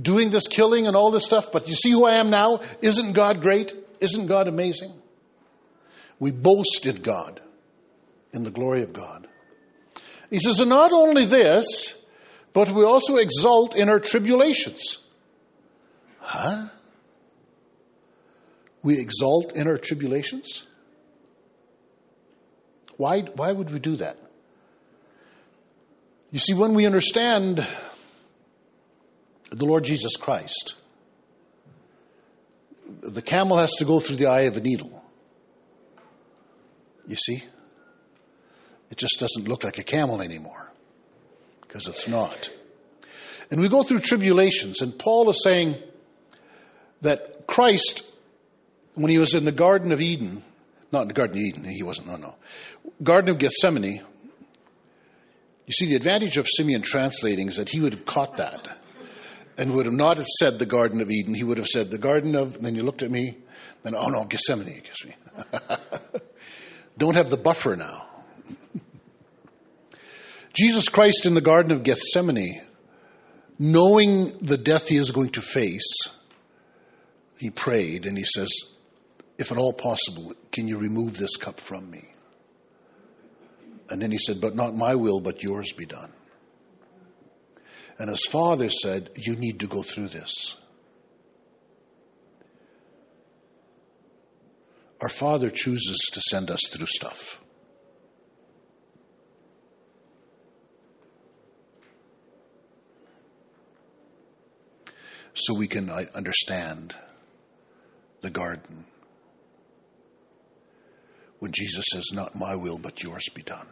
doing 0.00 0.30
this 0.30 0.48
killing 0.48 0.88
and 0.88 0.96
all 0.96 1.12
this 1.12 1.24
stuff, 1.24 1.52
but 1.52 1.68
you 1.68 1.74
see 1.76 1.92
who 1.92 2.04
I 2.04 2.16
am 2.16 2.30
now? 2.30 2.62
Isn't 2.82 3.12
God 3.12 3.42
great? 3.42 3.72
Isn't 4.00 4.26
God 4.26 4.48
amazing? 4.48 4.92
We 6.18 6.32
boast 6.32 6.84
in 6.84 7.02
God, 7.02 7.40
in 8.34 8.42
the 8.42 8.50
glory 8.50 8.82
of 8.82 8.92
God. 8.92 9.26
He 10.30 10.38
says, 10.38 10.60
and 10.60 10.68
not 10.68 10.92
only 10.92 11.26
this, 11.26 11.94
but 12.52 12.70
we 12.70 12.84
also 12.84 13.16
exult 13.16 13.76
in 13.76 13.88
our 13.88 14.00
tribulations. 14.00 14.98
Huh? 16.18 16.68
We 18.82 18.98
exult 18.98 19.54
in 19.54 19.68
our 19.68 19.76
tribulations? 19.76 20.64
Why, 22.96 23.20
why 23.20 23.52
would 23.52 23.70
we 23.70 23.78
do 23.78 23.96
that? 23.96 24.16
You 26.30 26.38
see, 26.38 26.54
when 26.54 26.74
we 26.74 26.86
understand 26.86 27.66
the 29.50 29.64
Lord 29.64 29.84
Jesus 29.84 30.16
Christ, 30.16 30.74
the 33.02 33.22
camel 33.22 33.56
has 33.56 33.72
to 33.78 33.84
go 33.84 34.00
through 34.00 34.16
the 34.16 34.26
eye 34.26 34.42
of 34.42 34.56
a 34.56 34.60
needle. 34.60 35.02
You 37.06 37.16
see? 37.16 37.44
It 38.90 38.98
just 38.98 39.18
doesn't 39.18 39.48
look 39.48 39.64
like 39.64 39.78
a 39.78 39.82
camel 39.82 40.20
anymore 40.20 40.70
because 41.62 41.88
it's 41.88 42.06
not. 42.06 42.50
And 43.50 43.60
we 43.60 43.68
go 43.68 43.82
through 43.82 44.00
tribulations, 44.00 44.80
and 44.80 44.98
Paul 44.98 45.28
is 45.30 45.42
saying 45.42 45.76
that 47.02 47.46
Christ 47.46 48.02
when 48.94 49.10
he 49.10 49.18
was 49.18 49.34
in 49.34 49.44
the 49.44 49.52
Garden 49.52 49.92
of 49.92 50.00
Eden, 50.00 50.42
not 50.92 51.02
in 51.02 51.08
the 51.08 51.14
Garden 51.14 51.36
of 51.36 51.42
Eden, 51.42 51.64
he 51.64 51.82
wasn't, 51.82 52.08
no, 52.08 52.16
no. 52.16 52.34
Garden 53.02 53.30
of 53.30 53.38
Gethsemane, 53.38 54.02
you 55.66 55.72
see, 55.72 55.86
the 55.86 55.96
advantage 55.96 56.36
of 56.36 56.46
Simeon 56.46 56.82
translating 56.82 57.48
is 57.48 57.56
that 57.56 57.68
he 57.68 57.80
would 57.80 57.92
have 57.92 58.04
caught 58.04 58.36
that 58.36 58.68
and 59.56 59.72
would 59.72 59.86
have 59.86 59.94
not 59.94 60.18
have 60.18 60.26
said 60.26 60.58
the 60.58 60.66
Garden 60.66 61.00
of 61.00 61.10
Eden. 61.10 61.34
He 61.34 61.44
would 61.44 61.58
have 61.58 61.66
said 61.66 61.90
the 61.90 61.98
Garden 61.98 62.34
of, 62.34 62.56
and 62.56 62.64
then 62.64 62.74
you 62.74 62.82
looked 62.82 63.02
at 63.02 63.10
me, 63.10 63.38
then, 63.82 63.94
oh 63.96 64.08
no, 64.08 64.24
Gethsemane, 64.24 64.82
Gethsemane. 64.82 65.80
Don't 66.98 67.16
have 67.16 67.30
the 67.30 67.36
buffer 67.36 67.76
now. 67.76 68.06
Jesus 70.54 70.88
Christ 70.88 71.26
in 71.26 71.34
the 71.34 71.40
Garden 71.40 71.72
of 71.72 71.82
Gethsemane, 71.82 72.62
knowing 73.58 74.38
the 74.38 74.56
death 74.56 74.88
he 74.88 74.96
is 74.96 75.10
going 75.10 75.30
to 75.30 75.40
face, 75.40 76.08
he 77.38 77.50
prayed 77.50 78.06
and 78.06 78.16
he 78.16 78.24
says, 78.24 78.48
if 79.36 79.50
at 79.50 79.58
all 79.58 79.72
possible, 79.72 80.32
can 80.52 80.68
you 80.68 80.78
remove 80.78 81.16
this 81.16 81.36
cup 81.36 81.60
from 81.60 81.90
me? 81.90 82.04
And 83.90 84.00
then 84.00 84.10
he 84.10 84.18
said, 84.18 84.40
But 84.40 84.54
not 84.54 84.74
my 84.74 84.94
will, 84.94 85.20
but 85.20 85.42
yours 85.42 85.72
be 85.72 85.86
done. 85.86 86.12
And 87.98 88.08
his 88.08 88.24
father 88.24 88.70
said, 88.70 89.10
You 89.16 89.36
need 89.36 89.60
to 89.60 89.66
go 89.66 89.82
through 89.82 90.08
this. 90.08 90.56
Our 95.00 95.08
Father 95.10 95.50
chooses 95.50 95.98
to 96.14 96.20
send 96.20 96.50
us 96.50 96.60
through 96.70 96.86
stuff. 96.86 97.38
So 105.44 105.54
we 105.54 105.66
can 105.66 105.90
understand 105.90 106.94
the 108.22 108.30
garden 108.30 108.86
when 111.38 111.52
Jesus 111.52 111.84
says, 111.92 112.12
Not 112.14 112.34
my 112.34 112.56
will, 112.56 112.78
but 112.78 113.02
yours 113.02 113.28
be 113.34 113.42
done. 113.42 113.66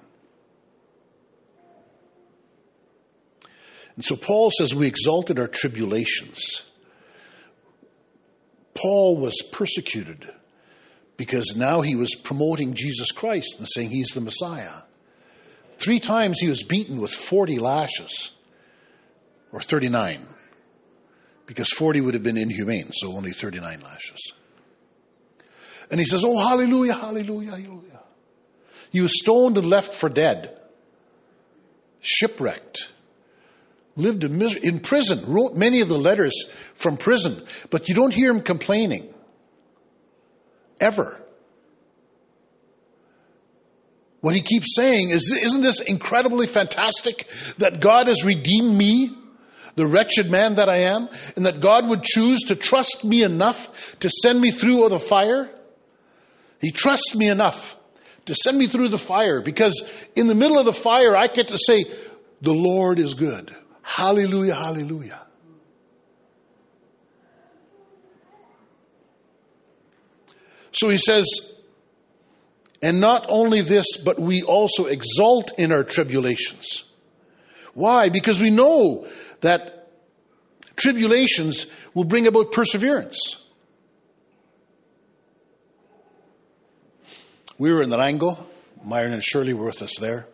And 3.97 4.05
so 4.05 4.17
Paul 4.17 4.51
says, 4.51 4.75
We 4.75 4.87
exalted 4.87 5.39
our 5.39 5.49
tribulations. 5.49 6.63
Paul 8.75 9.17
was 9.17 9.41
persecuted 9.53 10.31
because 11.17 11.57
now 11.57 11.81
he 11.81 11.95
was 11.95 12.15
promoting 12.15 12.75
Jesus 12.75 13.13
Christ 13.13 13.57
and 13.59 13.67
saying 13.67 13.89
he's 13.89 14.09
the 14.09 14.21
Messiah. 14.21 14.83
Three 15.79 16.01
times 16.01 16.39
he 16.39 16.49
was 16.49 16.63
beaten 16.63 16.99
with 16.99 17.13
40 17.13 17.59
lashes, 17.59 18.31
or 19.53 19.63
39, 19.63 20.27
because 21.47 21.69
40 21.71 22.01
would 22.01 22.15
have 22.15 22.23
been 22.23 22.37
inhumane, 22.37 22.91
so 22.93 23.13
only 23.13 23.33
39 23.33 23.81
lashes. 23.81 24.33
And 25.91 26.01
he 26.01 26.07
says, 26.07 26.25
Oh, 26.25 26.39
hallelujah, 26.39 26.95
hallelujah, 26.95 27.51
hallelujah. 27.51 28.01
He 28.91 29.01
was 29.01 29.19
stoned 29.19 29.59
and 29.59 29.67
left 29.67 29.95
for 29.95 30.09
dead, 30.09 30.57
shipwrecked, 32.01 32.89
lived 33.97 34.25
in, 34.25 34.41
in 34.63 34.81
prison, 34.81 35.25
wrote 35.27 35.55
many 35.55 35.81
of 35.81 35.89
the 35.89 35.99
letters 35.99 36.47
from 36.75 36.97
prison, 36.97 37.45
but 37.71 37.89
you 37.89 37.95
don't 37.95 38.13
hear 38.13 38.31
him 38.31 38.41
complaining. 38.41 39.13
Ever. 40.81 41.19
What 44.21 44.35
he 44.35 44.41
keeps 44.41 44.75
saying 44.77 45.11
is, 45.11 45.33
isn't 45.33 45.63
this 45.63 45.81
incredibly 45.81 46.47
fantastic 46.47 47.29
that 47.59 47.81
God 47.81 48.07
has 48.07 48.25
redeemed 48.25 48.77
me, 48.77 49.11
the 49.75 49.87
wretched 49.87 50.31
man 50.31 50.57
that 50.57 50.69
I 50.69 50.95
am, 50.95 51.09
and 51.37 51.47
that 51.47 51.61
God 51.61 51.89
would 51.89 52.03
choose 52.03 52.43
to 52.49 52.57
trust 52.57 53.05
me 53.05 53.23
enough 53.23 53.69
to 54.01 54.11
send 54.11 54.41
me 54.41 54.51
through 54.51 54.85
oh, 54.85 54.89
the 54.89 54.99
fire? 54.99 55.51
He 56.61 56.71
trusts 56.71 57.15
me 57.15 57.29
enough 57.29 57.77
to 58.27 58.35
send 58.35 58.57
me 58.57 58.69
through 58.69 58.89
the 58.89 58.99
fire 58.99 59.41
because 59.41 59.83
in 60.15 60.27
the 60.27 60.35
middle 60.35 60.59
of 60.59 60.67
the 60.67 60.73
fire, 60.73 61.17
I 61.17 61.27
get 61.27 61.49
to 61.49 61.59
say, 61.59 61.85
The 62.41 62.53
Lord 62.53 62.99
is 62.99 63.15
good. 63.15 63.55
Hallelujah, 63.83 64.55
hallelujah. 64.55 65.21
So 70.73 70.89
he 70.89 70.97
says, 70.97 71.27
and 72.83 73.01
not 73.01 73.27
only 73.29 73.63
this, 73.63 73.97
but 73.97 74.19
we 74.19 74.43
also 74.43 74.87
exult 74.87 75.53
in 75.59 75.71
our 75.71 75.85
tribulations. 75.85 76.85
Why? 77.75 78.09
Because 78.09 78.41
we 78.41 78.51
know 78.51 79.07
that 79.43 79.89
tribulations 80.77 81.67
will 81.95 82.05
bring 82.05 82.27
about 82.27 82.53
perseverance. 82.53 83.37
We 87.59 87.73
were 87.73 87.83
in 87.83 87.91
the 87.91 87.99
Rango. 87.99 88.39
Myron 88.85 89.13
and 89.13 89.23
Shirley 89.23 89.53
were 89.53 89.67
with 89.67 89.83
us 89.83 89.99
there. 90.01 90.27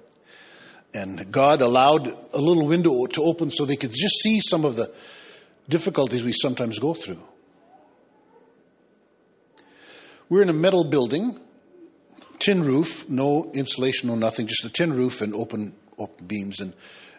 And 0.94 1.30
God 1.30 1.60
allowed 1.60 2.06
a 2.32 2.38
little 2.38 2.66
window 2.66 3.06
to 3.06 3.22
open 3.22 3.50
so 3.50 3.66
they 3.66 3.76
could 3.76 3.92
just 3.92 4.20
see 4.22 4.40
some 4.40 4.64
of 4.64 4.76
the 4.76 4.94
difficulties 5.68 6.24
we 6.24 6.32
sometimes 6.32 6.78
go 6.78 6.94
through. 6.94 7.22
We're 10.30 10.42
in 10.42 10.48
a 10.48 10.54
metal 10.54 10.84
building, 10.84 11.38
tin 12.38 12.62
roof, 12.62 13.08
no 13.08 13.50
insulation, 13.52 14.08
no 14.08 14.14
nothing, 14.14 14.46
just 14.46 14.64
a 14.64 14.70
tin 14.70 14.92
roof 14.92 15.20
and 15.20 15.34
open, 15.34 15.74
open 15.98 16.26
beams 16.26 16.60
and, 16.60 16.72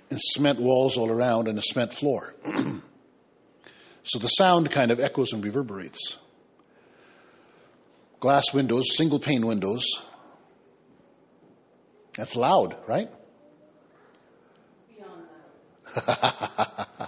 and 0.09 0.19
cement 0.21 0.59
walls 0.59 0.97
all 0.97 1.11
around 1.11 1.47
and 1.47 1.57
a 1.57 1.61
cement 1.61 1.93
floor. 1.93 2.33
so 4.03 4.19
the 4.19 4.27
sound 4.27 4.71
kind 4.71 4.91
of 4.91 4.99
echoes 4.99 5.33
and 5.33 5.43
reverberates 5.43 6.17
glass 8.19 8.53
windows, 8.53 8.95
single 8.95 9.19
pane 9.19 9.45
windows. 9.45 9.99
That's 12.17 12.35
loud, 12.35 12.75
right? 12.87 13.09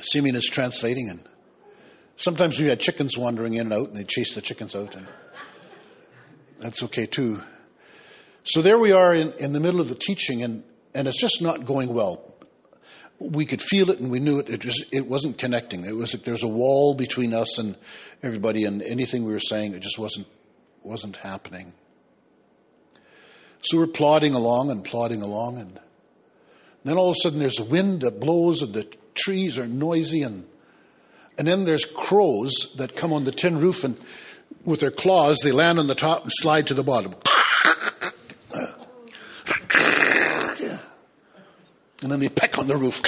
Simeon 0.00 0.36
is 0.36 0.44
translating, 0.44 1.08
and 1.10 1.26
Sometimes 2.16 2.58
we 2.58 2.70
had 2.70 2.80
chickens 2.80 3.16
wandering 3.16 3.54
in 3.54 3.60
and 3.60 3.72
out, 3.74 3.88
and 3.88 3.96
they 3.96 4.04
chase 4.04 4.34
the 4.34 4.40
chickens 4.40 4.74
out, 4.74 4.94
and 4.94 5.06
that's 6.58 6.82
okay 6.84 7.04
too. 7.04 7.42
So 8.46 8.62
there 8.62 8.78
we 8.78 8.92
are 8.92 9.12
in, 9.12 9.32
in 9.40 9.52
the 9.52 9.58
middle 9.58 9.80
of 9.80 9.88
the 9.88 9.96
teaching, 9.96 10.44
and, 10.44 10.62
and 10.94 11.08
it's 11.08 11.20
just 11.20 11.42
not 11.42 11.66
going 11.66 11.92
well. 11.92 12.32
We 13.18 13.44
could 13.44 13.60
feel 13.60 13.90
it, 13.90 13.98
and 13.98 14.08
we 14.08 14.20
knew 14.20 14.38
it. 14.38 14.48
It 14.48 14.60
just 14.60 14.84
it 14.92 15.04
wasn't 15.04 15.36
connecting. 15.38 15.84
It 15.84 15.96
was 15.96 16.14
like 16.14 16.22
there's 16.22 16.44
a 16.44 16.48
wall 16.48 16.94
between 16.94 17.34
us 17.34 17.58
and 17.58 17.76
everybody, 18.22 18.64
and 18.64 18.82
anything 18.82 19.24
we 19.24 19.32
were 19.32 19.40
saying, 19.40 19.74
it 19.74 19.80
just 19.80 19.98
wasn't 19.98 20.28
wasn't 20.84 21.16
happening. 21.16 21.72
So 23.62 23.78
we're 23.78 23.88
plodding 23.88 24.34
along 24.34 24.70
and 24.70 24.84
plodding 24.84 25.22
along, 25.22 25.58
and 25.58 25.80
then 26.84 26.98
all 26.98 27.10
of 27.10 27.16
a 27.16 27.20
sudden 27.20 27.40
there's 27.40 27.58
a 27.58 27.64
wind 27.64 28.02
that 28.02 28.20
blows, 28.20 28.62
and 28.62 28.72
the 28.72 28.86
trees 29.14 29.58
are 29.58 29.66
noisy, 29.66 30.22
and 30.22 30.46
and 31.36 31.48
then 31.48 31.64
there's 31.64 31.84
crows 31.84 32.72
that 32.78 32.94
come 32.94 33.12
on 33.12 33.24
the 33.24 33.32
tin 33.32 33.58
roof, 33.58 33.82
and 33.82 34.00
with 34.64 34.78
their 34.80 34.92
claws 34.92 35.40
they 35.42 35.52
land 35.52 35.80
on 35.80 35.88
the 35.88 35.96
top 35.96 36.22
and 36.22 36.30
slide 36.32 36.68
to 36.68 36.74
the 36.74 36.84
bottom. 36.84 37.16
And 42.06 42.12
then 42.12 42.20
they 42.20 42.28
peck 42.28 42.56
on 42.56 42.68
the 42.68 42.76
roof. 42.76 43.02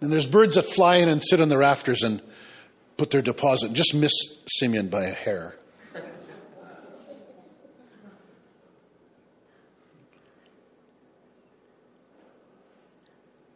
And 0.00 0.12
there's 0.12 0.26
birds 0.26 0.56
that 0.56 0.66
fly 0.66 0.96
in 0.96 1.08
and 1.08 1.22
sit 1.22 1.40
on 1.40 1.48
the 1.48 1.56
rafters 1.56 2.02
and 2.02 2.20
put 2.96 3.12
their 3.12 3.22
deposit. 3.22 3.72
Just 3.72 3.94
miss 3.94 4.10
Simeon 4.48 4.88
by 4.88 5.04
a 5.04 5.14
hair. 5.14 5.54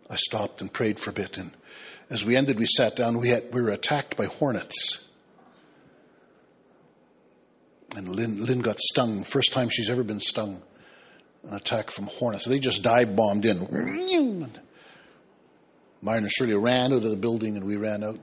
I 0.09 0.15
stopped 0.15 0.61
and 0.61 0.73
prayed 0.73 1.01
for 1.01 1.11
a 1.11 1.15
bit, 1.15 1.37
and 1.37 1.51
as 2.11 2.25
we 2.25 2.37
ended, 2.37 2.61
we 2.61 2.67
sat 2.67 2.95
down. 2.95 3.19
We, 3.19 3.31
had, 3.31 3.53
we 3.53 3.61
were 3.61 3.71
attacked 3.71 4.17
by 4.17 4.27
hornets. 4.27 5.01
And 7.97 8.09
Lynn, 8.09 8.45
Lynn 8.45 8.61
got 8.61 8.79
stung, 8.79 9.25
first 9.25 9.53
time 9.53 9.69
she's 9.69 9.91
ever 9.91 10.05
been 10.05 10.21
stung. 10.21 10.63
An 11.49 11.55
attack 11.55 11.91
from 11.91 12.07
hornets. 12.07 12.45
They 12.45 12.59
just 12.59 12.83
dive 12.83 13.17
bombed 13.17 13.47
in. 13.47 14.53
Myron 16.03 16.23
and 16.25 16.31
Shirley 16.31 16.55
ran 16.55 16.93
out 16.93 17.03
of 17.03 17.11
the 17.11 17.17
building, 17.17 17.57
and 17.57 17.65
we 17.65 17.77
ran 17.77 18.05
out. 18.05 18.19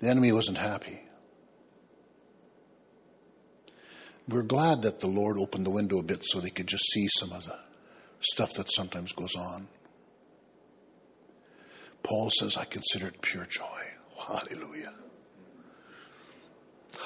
The 0.00 0.08
enemy 0.08 0.32
wasn't 0.32 0.58
happy. 0.58 1.00
We're 4.28 4.42
glad 4.42 4.82
that 4.82 5.00
the 5.00 5.06
Lord 5.06 5.38
opened 5.38 5.66
the 5.66 5.70
window 5.70 5.98
a 5.98 6.02
bit 6.02 6.24
so 6.24 6.40
they 6.40 6.48
could 6.48 6.66
just 6.66 6.84
see 6.90 7.06
some 7.08 7.32
of 7.32 7.44
the 7.44 7.58
stuff 8.20 8.54
that 8.54 8.72
sometimes 8.72 9.12
goes 9.12 9.36
on. 9.36 9.68
Paul 12.02 12.30
says, 12.30 12.56
I 12.56 12.64
consider 12.64 13.08
it 13.08 13.20
pure 13.20 13.44
joy. 13.44 13.82
Hallelujah. 14.18 14.94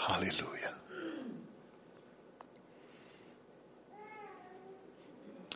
Hallelujah. 0.07 0.75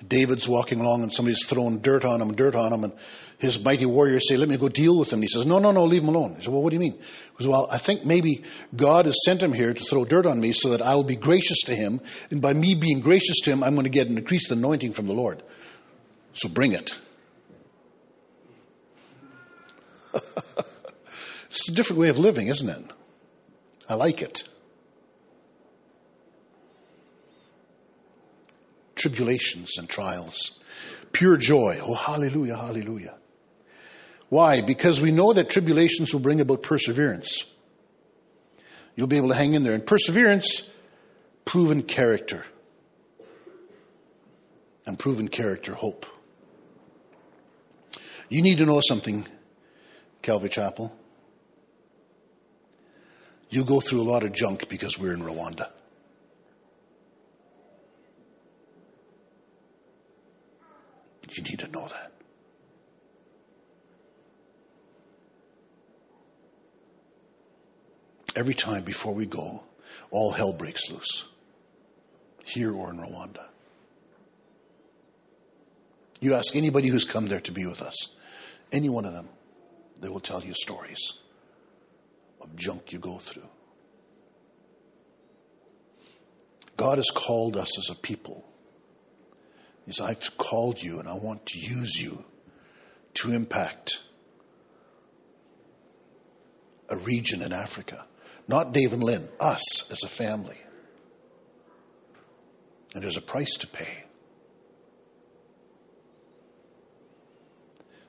David's 0.07 0.49
walking 0.49 0.81
along 0.81 1.03
and 1.03 1.13
somebody's 1.13 1.45
throwing 1.45 1.79
dirt 1.79 2.05
on 2.05 2.21
him, 2.21 2.35
dirt 2.35 2.55
on 2.55 2.73
him, 2.73 2.85
and 2.85 2.93
his 3.39 3.59
mighty 3.59 3.87
warriors 3.87 4.29
say, 4.29 4.37
Let 4.37 4.49
me 4.49 4.57
go 4.57 4.69
deal 4.69 4.99
with 4.99 5.13
him. 5.13 5.21
He 5.21 5.29
says, 5.29 5.47
No, 5.47 5.59
no, 5.59 5.73
no, 5.73 5.85
leave 5.85 6.03
him 6.03 6.09
alone. 6.09 6.37
He 6.37 6.43
said, 6.43 6.53
Well, 6.53 6.63
what 6.63 6.71
do 6.71 6.77
you 6.77 6.81
mean? 6.81 6.95
He 6.95 7.39
says, 7.39 7.49
Well, 7.49 7.67
I 7.71 7.79
think 7.79 8.05
maybe 8.05 8.45
God 8.75 9.07
has 9.07 9.17
sent 9.25 9.43
him 9.43 9.53
here 9.53 9.75
to 9.75 9.85
throw 9.85 10.05
dirt 10.05 10.27
on 10.27 10.41
me 10.41 10.53
so 10.53 10.71
that 10.71 10.83
I 10.83 10.95
will 10.95 11.05
be 11.05 11.17
gracious 11.17 11.63
to 11.63 11.75
him. 11.75 12.01
And 12.31 12.41
by 12.41 12.53
me 12.53 12.75
being 12.75 13.01
gracious 13.01 13.41
to 13.41 13.51
him, 13.51 13.65
I'm 13.65 13.75
going 13.75 13.85
to 13.85 13.91
get 13.91 14.09
an 14.09 14.19
increased 14.19 14.51
anointing 14.53 14.93
from 14.93 15.07
the 15.07 15.13
Lord. 15.13 15.43
So 16.35 16.49
bring 16.49 16.73
it. 16.73 16.93
it's 21.51 21.69
a 21.69 21.73
different 21.73 22.01
way 22.01 22.09
of 22.09 22.19
living, 22.19 22.49
isn't 22.49 22.69
it? 22.69 22.85
I 23.89 23.95
like 23.95 24.23
it. 24.23 24.45
Tribulations 29.03 29.79
and 29.79 29.89
trials. 29.89 30.53
Pure 31.11 31.39
joy. 31.39 31.81
Oh, 31.83 31.93
hallelujah, 31.93 32.57
hallelujah. 32.57 33.17
Why? 34.29 34.63
Because 34.63 35.01
we 35.01 35.11
know 35.11 35.33
that 35.33 35.51
tribulations 35.51 36.13
will 36.13 36.21
bring 36.21 36.41
about 36.41 36.63
perseverance. 36.63 37.43
You'll 38.95 39.09
be 39.09 39.17
able 39.17 39.31
to 39.31 39.35
hang 39.35 39.55
in 39.55 39.65
there. 39.65 39.75
And 39.75 39.85
perseverance, 39.85 40.63
proven 41.45 41.83
character. 41.83 42.45
And 44.87 44.97
proven 44.97 45.27
character, 45.27 45.75
hope. 45.75 46.07
You 48.29 48.41
need 48.41 48.59
to 48.59 48.67
know 48.67 48.81
something, 48.81 49.27
Calvary 50.23 50.49
Chapel. 50.49 50.97
You 53.51 53.65
go 53.65 53.81
through 53.81 54.03
a 54.03 54.09
lot 54.09 54.23
of 54.23 54.33
junk 54.33 54.69
because 54.69 54.97
we're 54.97 55.13
in 55.13 55.23
Rwanda. 55.23 55.71
You 61.35 61.43
need 61.43 61.61
to 61.61 61.69
know 61.69 61.89
that. 61.89 62.13
Every 68.35 68.55
time 68.55 68.83
before 68.83 69.15
we 69.15 69.27
go, 69.27 69.63
all 70.11 70.31
hell 70.31 70.53
breaks 70.53 70.91
loose, 70.91 71.25
here 72.45 72.73
or 72.73 72.91
in 72.91 72.99
Rwanda. 72.99 73.45
You 76.21 76.35
ask 76.35 76.55
anybody 76.55 76.89
who's 76.89 77.05
come 77.05 77.27
there 77.27 77.41
to 77.41 77.53
be 77.53 77.67
with 77.67 77.83
us, 77.83 78.09
any 78.71 78.89
one 78.89 79.05
of 79.05 79.13
them, 79.13 79.29
they 80.01 80.09
will 80.09 80.21
tell 80.21 80.43
you 80.43 80.55
stories 80.55 81.13
of 82.41 82.55
junk 82.57 82.93
you 82.93 82.99
go 82.99 83.19
through. 83.19 83.49
God 86.77 86.99
has 86.99 87.11
called 87.15 87.57
us 87.57 87.79
as 87.79 87.91
a 87.91 88.01
people. 88.01 88.45
Says, 89.87 90.01
I've 90.01 90.37
called 90.39 90.81
you 90.81 91.01
and 91.01 91.09
I 91.09 91.15
want 91.15 91.47
to 91.47 91.59
use 91.59 91.97
you 91.97 92.25
to 93.15 93.33
impact 93.33 93.99
a 96.89 96.97
region 96.97 97.43
in 97.43 97.53
Africa. 97.53 98.05
Not 98.49 98.73
Dave 98.73 98.93
and 98.93 99.03
Lynn, 99.03 99.29
us 99.41 99.91
as 99.91 100.03
a 100.05 100.09
family. 100.09 100.59
And 102.95 103.03
there's 103.03 103.17
a 103.17 103.23
price 103.23 103.57
to 103.61 103.67
pay. 103.67 104.05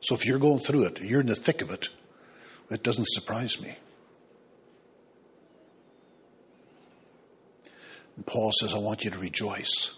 So 0.01 0.15
if 0.15 0.25
you're 0.25 0.39
going 0.39 0.59
through 0.59 0.85
it, 0.85 1.01
you're 1.01 1.21
in 1.21 1.27
the 1.27 1.35
thick 1.35 1.61
of 1.61 1.71
it, 1.71 1.87
it 2.69 2.83
doesn't 2.83 3.07
surprise 3.07 3.59
me. 3.59 3.75
And 8.17 8.25
Paul 8.25 8.51
says, 8.51 8.73
I 8.73 8.79
want 8.79 9.05
you 9.05 9.11
to 9.11 9.17
rejoice. 9.17 9.91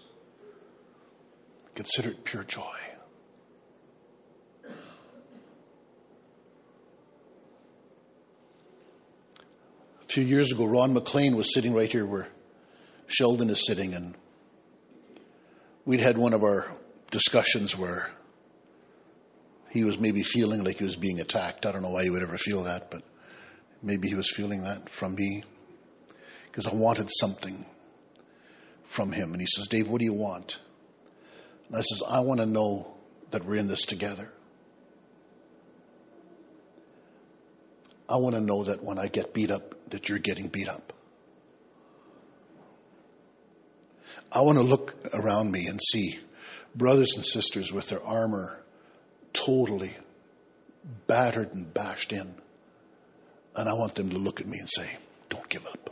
Consider 1.76 2.10
it 2.12 2.24
pure 2.24 2.42
joy. 2.42 2.74
A 10.02 10.08
few 10.08 10.24
years 10.24 10.52
ago, 10.52 10.64
Ron 10.64 10.94
McLean 10.94 11.36
was 11.36 11.52
sitting 11.52 11.74
right 11.74 11.92
here 11.92 12.06
where 12.06 12.28
Sheldon 13.08 13.50
is 13.50 13.66
sitting, 13.66 13.92
and 13.92 14.16
we'd 15.84 16.00
had 16.00 16.16
one 16.16 16.32
of 16.32 16.42
our 16.42 16.72
discussions 17.10 17.76
where 17.76 18.10
he 19.68 19.84
was 19.84 19.98
maybe 19.98 20.22
feeling 20.22 20.64
like 20.64 20.78
he 20.78 20.84
was 20.84 20.96
being 20.96 21.20
attacked. 21.20 21.66
I 21.66 21.72
don't 21.72 21.82
know 21.82 21.90
why 21.90 22.04
he 22.04 22.10
would 22.10 22.22
ever 22.22 22.38
feel 22.38 22.64
that, 22.64 22.90
but 22.90 23.02
maybe 23.82 24.08
he 24.08 24.14
was 24.14 24.32
feeling 24.34 24.62
that 24.62 24.88
from 24.88 25.14
me 25.14 25.42
because 26.46 26.66
I 26.66 26.74
wanted 26.74 27.10
something 27.10 27.66
from 28.84 29.12
him. 29.12 29.32
And 29.32 29.42
he 29.42 29.46
says, 29.46 29.68
Dave, 29.68 29.88
what 29.88 29.98
do 29.98 30.06
you 30.06 30.14
want? 30.14 30.56
And 31.68 31.76
I 31.76 31.80
says, 31.80 32.02
I 32.06 32.20
want 32.20 32.40
to 32.40 32.46
know 32.46 32.94
that 33.30 33.44
we're 33.44 33.56
in 33.56 33.68
this 33.68 33.82
together. 33.82 34.30
I 38.08 38.18
want 38.18 38.36
to 38.36 38.40
know 38.40 38.64
that 38.64 38.82
when 38.84 38.98
I 38.98 39.08
get 39.08 39.34
beat 39.34 39.50
up, 39.50 39.74
that 39.90 40.08
you're 40.08 40.18
getting 40.18 40.46
beat 40.48 40.68
up. 40.68 40.92
I 44.30 44.42
want 44.42 44.58
to 44.58 44.62
look 44.62 44.94
around 45.12 45.50
me 45.50 45.66
and 45.66 45.80
see 45.82 46.18
brothers 46.74 47.14
and 47.16 47.24
sisters 47.24 47.72
with 47.72 47.88
their 47.88 48.02
armor 48.04 48.60
totally 49.32 49.96
battered 51.06 51.52
and 51.54 51.72
bashed 51.72 52.12
in. 52.12 52.34
And 53.54 53.68
I 53.68 53.72
want 53.72 53.94
them 53.94 54.10
to 54.10 54.18
look 54.18 54.40
at 54.40 54.46
me 54.46 54.58
and 54.58 54.68
say, 54.70 54.88
Don't 55.30 55.48
give 55.48 55.66
up. 55.66 55.90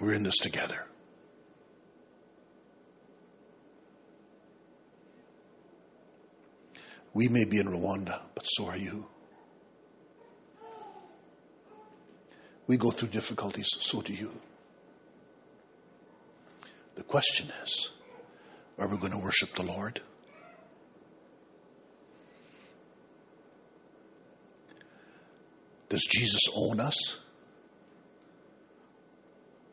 We're 0.00 0.14
in 0.14 0.24
this 0.24 0.38
together. 0.38 0.84
We 7.14 7.28
may 7.28 7.44
be 7.44 7.58
in 7.58 7.66
Rwanda, 7.66 8.20
but 8.34 8.44
so 8.44 8.66
are 8.66 8.76
you. 8.76 9.06
We 12.66 12.76
go 12.76 12.90
through 12.90 13.08
difficulties, 13.08 13.68
so 13.80 14.00
do 14.00 14.12
you. 14.14 14.32
The 16.94 17.02
question 17.02 17.50
is 17.64 17.90
are 18.78 18.88
we 18.88 18.96
going 18.96 19.12
to 19.12 19.18
worship 19.18 19.54
the 19.54 19.62
Lord? 19.62 20.00
Does 25.88 26.06
Jesus 26.10 26.40
own 26.54 26.80
us? 26.80 26.96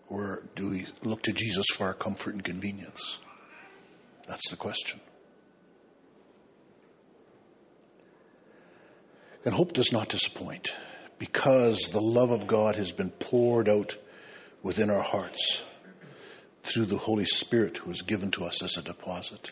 Or 0.09 0.43
do 0.55 0.71
we 0.71 0.85
look 1.01 1.21
to 1.23 1.33
Jesus 1.33 1.67
for 1.73 1.85
our 1.85 1.93
comfort 1.93 2.33
and 2.33 2.43
convenience? 2.43 3.17
That's 4.27 4.49
the 4.49 4.57
question. 4.57 4.99
And 9.45 9.53
hope 9.53 9.73
does 9.73 9.91
not 9.91 10.09
disappoint 10.09 10.71
because 11.17 11.89
the 11.89 12.01
love 12.01 12.31
of 12.31 12.47
God 12.47 12.75
has 12.75 12.91
been 12.91 13.09
poured 13.09 13.69
out 13.69 13.95
within 14.63 14.89
our 14.89 15.01
hearts 15.01 15.61
through 16.63 16.85
the 16.85 16.97
Holy 16.97 17.25
Spirit 17.25 17.77
who 17.77 17.91
is 17.91 18.01
given 18.01 18.31
to 18.31 18.45
us 18.45 18.61
as 18.63 18.77
a 18.77 18.81
deposit. 18.81 19.51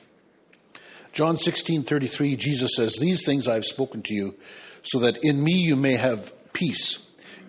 John 1.14 1.38
16:33 1.38 2.36
Jesus 2.36 2.76
says, 2.76 2.96
"These 2.96 3.26
things 3.26 3.48
I 3.48 3.56
have 3.56 3.66
spoken 3.66 4.04
to 4.04 4.14
you 4.14 4.36
so 4.84 5.00
that 5.00 5.24
in 5.24 5.42
me 5.42 5.54
you 5.54 5.76
may 5.76 5.96
have 5.96 6.32
peace. 6.54 7.00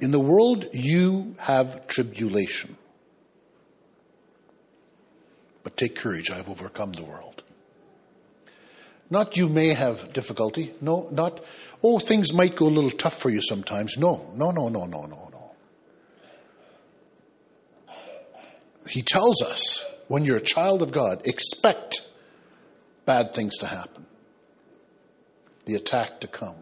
In 0.00 0.10
the 0.12 0.20
world 0.20 0.68
you 0.72 1.34
have 1.38 1.86
tribulation. 1.88 2.76
But 5.64 5.76
take 5.76 5.96
courage, 5.96 6.30
I 6.30 6.36
have 6.36 6.48
overcome 6.48 6.92
the 6.92 7.04
world." 7.04 7.42
Not 9.10 9.36
you 9.36 9.48
may 9.48 9.72
have 9.72 10.12
difficulty. 10.12 10.74
No, 10.80 11.08
not, 11.10 11.40
oh, 11.82 11.98
things 11.98 12.32
might 12.32 12.56
go 12.56 12.66
a 12.66 12.68
little 12.68 12.90
tough 12.90 13.18
for 13.20 13.30
you 13.30 13.40
sometimes. 13.40 13.96
No, 13.96 14.30
no, 14.34 14.50
no, 14.50 14.68
no, 14.68 14.84
no, 14.84 15.06
no, 15.06 15.30
no. 15.32 15.52
He 18.86 19.02
tells 19.02 19.42
us 19.42 19.84
when 20.08 20.24
you're 20.24 20.36
a 20.36 20.42
child 20.42 20.82
of 20.82 20.92
God, 20.92 21.26
expect 21.26 22.02
bad 23.06 23.34
things 23.34 23.58
to 23.58 23.66
happen, 23.66 24.06
the 25.64 25.74
attack 25.74 26.20
to 26.20 26.26
come. 26.26 26.56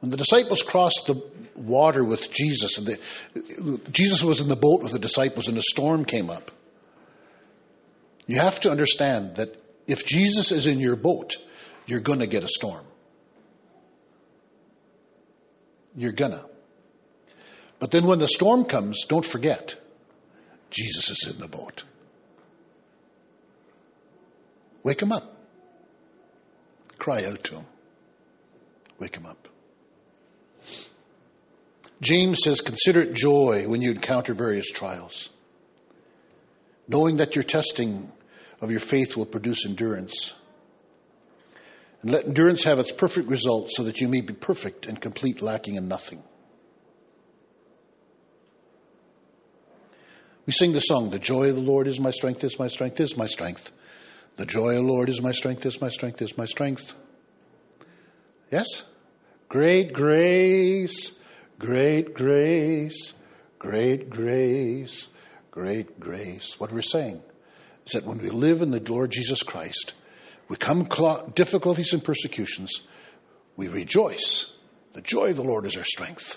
When 0.00 0.10
the 0.10 0.16
disciples 0.16 0.62
crossed 0.62 1.06
the 1.06 1.22
water 1.56 2.04
with 2.04 2.30
Jesus, 2.30 2.78
and 2.78 2.86
the, 2.86 3.80
Jesus 3.90 4.22
was 4.22 4.40
in 4.40 4.48
the 4.48 4.56
boat 4.56 4.82
with 4.82 4.92
the 4.92 4.98
disciples, 4.98 5.48
and 5.48 5.56
a 5.56 5.62
storm 5.62 6.04
came 6.04 6.30
up. 6.30 6.50
You 8.26 8.36
have 8.36 8.60
to 8.60 8.70
understand 8.70 9.36
that 9.36 9.56
if 9.88 10.04
Jesus 10.04 10.52
is 10.52 10.66
in 10.66 10.78
your 10.78 10.94
boat, 10.94 11.36
you're 11.86 12.00
going 12.00 12.20
to 12.20 12.26
get 12.26 12.44
a 12.44 12.48
storm. 12.48 12.84
You're 15.96 16.12
gonna. 16.12 16.44
But 17.80 17.90
then 17.90 18.06
when 18.06 18.18
the 18.18 18.28
storm 18.28 18.66
comes, 18.66 19.04
don't 19.08 19.24
forget, 19.24 19.74
Jesus 20.70 21.10
is 21.10 21.32
in 21.32 21.40
the 21.40 21.48
boat. 21.48 21.84
Wake 24.84 25.00
him 25.00 25.10
up. 25.10 25.34
Cry 26.98 27.24
out 27.24 27.42
to 27.44 27.56
him. 27.56 27.66
Wake 28.98 29.16
him 29.16 29.26
up. 29.26 29.48
James 32.00 32.40
says, 32.42 32.60
Consider 32.60 33.02
it 33.02 33.14
joy 33.14 33.66
when 33.66 33.80
you 33.80 33.90
encounter 33.90 34.34
various 34.34 34.70
trials, 34.70 35.30
knowing 36.86 37.16
that 37.16 37.34
your 37.34 37.42
testing 37.42 38.12
of 38.60 38.70
your 38.70 38.80
faith 38.80 39.16
will 39.16 39.26
produce 39.26 39.64
endurance. 39.66 40.32
And 42.02 42.12
let 42.12 42.26
endurance 42.26 42.64
have 42.64 42.78
its 42.78 42.92
perfect 42.92 43.28
result 43.28 43.70
so 43.70 43.84
that 43.84 44.00
you 44.00 44.08
may 44.08 44.20
be 44.20 44.34
perfect 44.34 44.86
and 44.86 45.00
complete, 45.00 45.42
lacking 45.42 45.76
in 45.76 45.88
nothing. 45.88 46.22
We 50.46 50.52
sing 50.52 50.72
the 50.72 50.80
song, 50.80 51.10
The 51.10 51.18
joy 51.18 51.50
of 51.50 51.56
the 51.56 51.62
Lord 51.62 51.88
is 51.88 52.00
my 52.00 52.10
strength, 52.10 52.42
is 52.42 52.58
my 52.58 52.68
strength, 52.68 53.00
is 53.00 53.16
my 53.16 53.26
strength. 53.26 53.70
The 54.36 54.46
joy 54.46 54.70
of 54.70 54.86
the 54.86 54.92
Lord 54.92 55.10
is 55.10 55.20
my 55.20 55.32
strength, 55.32 55.66
is 55.66 55.80
my 55.80 55.88
strength, 55.88 56.22
is 56.22 56.38
my 56.38 56.46
strength. 56.46 56.94
Yes? 58.50 58.82
Great 59.48 59.92
grace, 59.92 61.12
great 61.58 62.14
grace, 62.14 63.12
great 63.58 64.08
grace, 64.08 65.08
great 65.50 65.98
grace. 66.00 66.54
What 66.58 66.72
we're 66.72 66.82
saying 66.82 67.20
is 67.88 67.92
that 67.94 68.04
when 68.04 68.18
we 68.18 68.28
live 68.28 68.60
in 68.60 68.70
the 68.70 68.80
Lord 68.80 69.10
Jesus 69.10 69.42
Christ, 69.42 69.94
we 70.48 70.56
come 70.56 70.88
difficulties 71.34 71.94
and 71.94 72.04
persecutions, 72.04 72.82
we 73.56 73.68
rejoice. 73.68 74.46
The 74.92 75.00
joy 75.00 75.28
of 75.30 75.36
the 75.36 75.42
Lord 75.42 75.66
is 75.66 75.76
our 75.76 75.84
strength. 75.84 76.36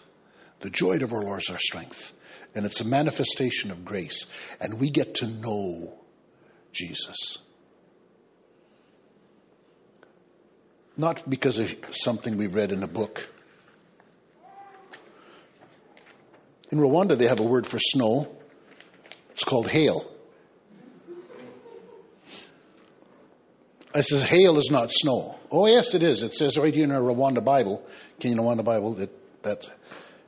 The 0.61 0.69
joy 0.69 0.97
of 1.01 1.11
our 1.11 1.21
Lord 1.21 1.41
is 1.41 1.49
our 1.49 1.59
strength. 1.59 2.13
And 2.55 2.65
it's 2.65 2.79
a 2.79 2.85
manifestation 2.85 3.69
of 3.71 3.83
grace. 3.83 4.25
And 4.61 4.79
we 4.79 4.91
get 4.91 5.15
to 5.15 5.27
know 5.27 5.93
Jesus. 6.71 7.37
Not 10.95 11.29
because 11.29 11.59
of 11.59 11.69
something 11.91 12.37
we 12.37 12.47
read 12.47 12.71
in 12.71 12.83
a 12.83 12.87
book. 12.87 13.27
In 16.71 16.79
Rwanda, 16.79 17.17
they 17.17 17.27
have 17.27 17.41
a 17.41 17.45
word 17.45 17.67
for 17.67 17.79
snow. 17.79 18.33
It's 19.31 19.43
called 19.43 19.69
hail. 19.69 20.10
I 23.93 24.01
says, 24.01 24.21
hail 24.21 24.57
is 24.57 24.69
not 24.71 24.89
snow. 24.89 25.37
Oh, 25.51 25.67
yes, 25.67 25.93
it 25.95 26.03
is. 26.03 26.23
It 26.23 26.33
says 26.33 26.57
right 26.57 26.73
here 26.73 26.85
in 26.85 26.91
our 26.91 27.01
Rwanda 27.01 27.43
Bible, 27.43 27.85
Kinyarwanda 28.19 28.63
Bible, 28.63 28.95
that 28.95 29.09
that's 29.43 29.69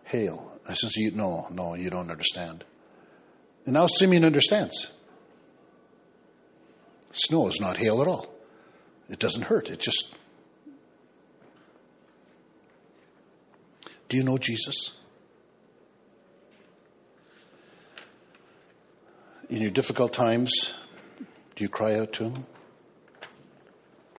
hail. 0.03 0.51
I 0.67 0.73
says, 0.73 0.95
you, 0.97 1.11
no, 1.11 1.47
no, 1.49 1.75
you 1.75 1.89
don't 1.89 2.11
understand. 2.11 2.65
And 3.65 3.73
now 3.73 3.87
Simeon 3.87 4.25
understands. 4.25 4.89
Snow 7.11 7.47
is 7.47 7.59
not 7.61 7.77
hail 7.77 8.01
at 8.01 8.07
all. 8.07 8.33
It 9.09 9.19
doesn't 9.19 9.43
hurt. 9.43 9.69
It 9.69 9.79
just. 9.79 10.07
Do 14.09 14.17
you 14.17 14.23
know 14.23 14.37
Jesus? 14.37 14.91
In 19.49 19.61
your 19.61 19.71
difficult 19.71 20.13
times, 20.13 20.51
do 21.55 21.63
you 21.63 21.69
cry 21.69 21.99
out 21.99 22.13
to 22.13 22.25
him? 22.25 22.45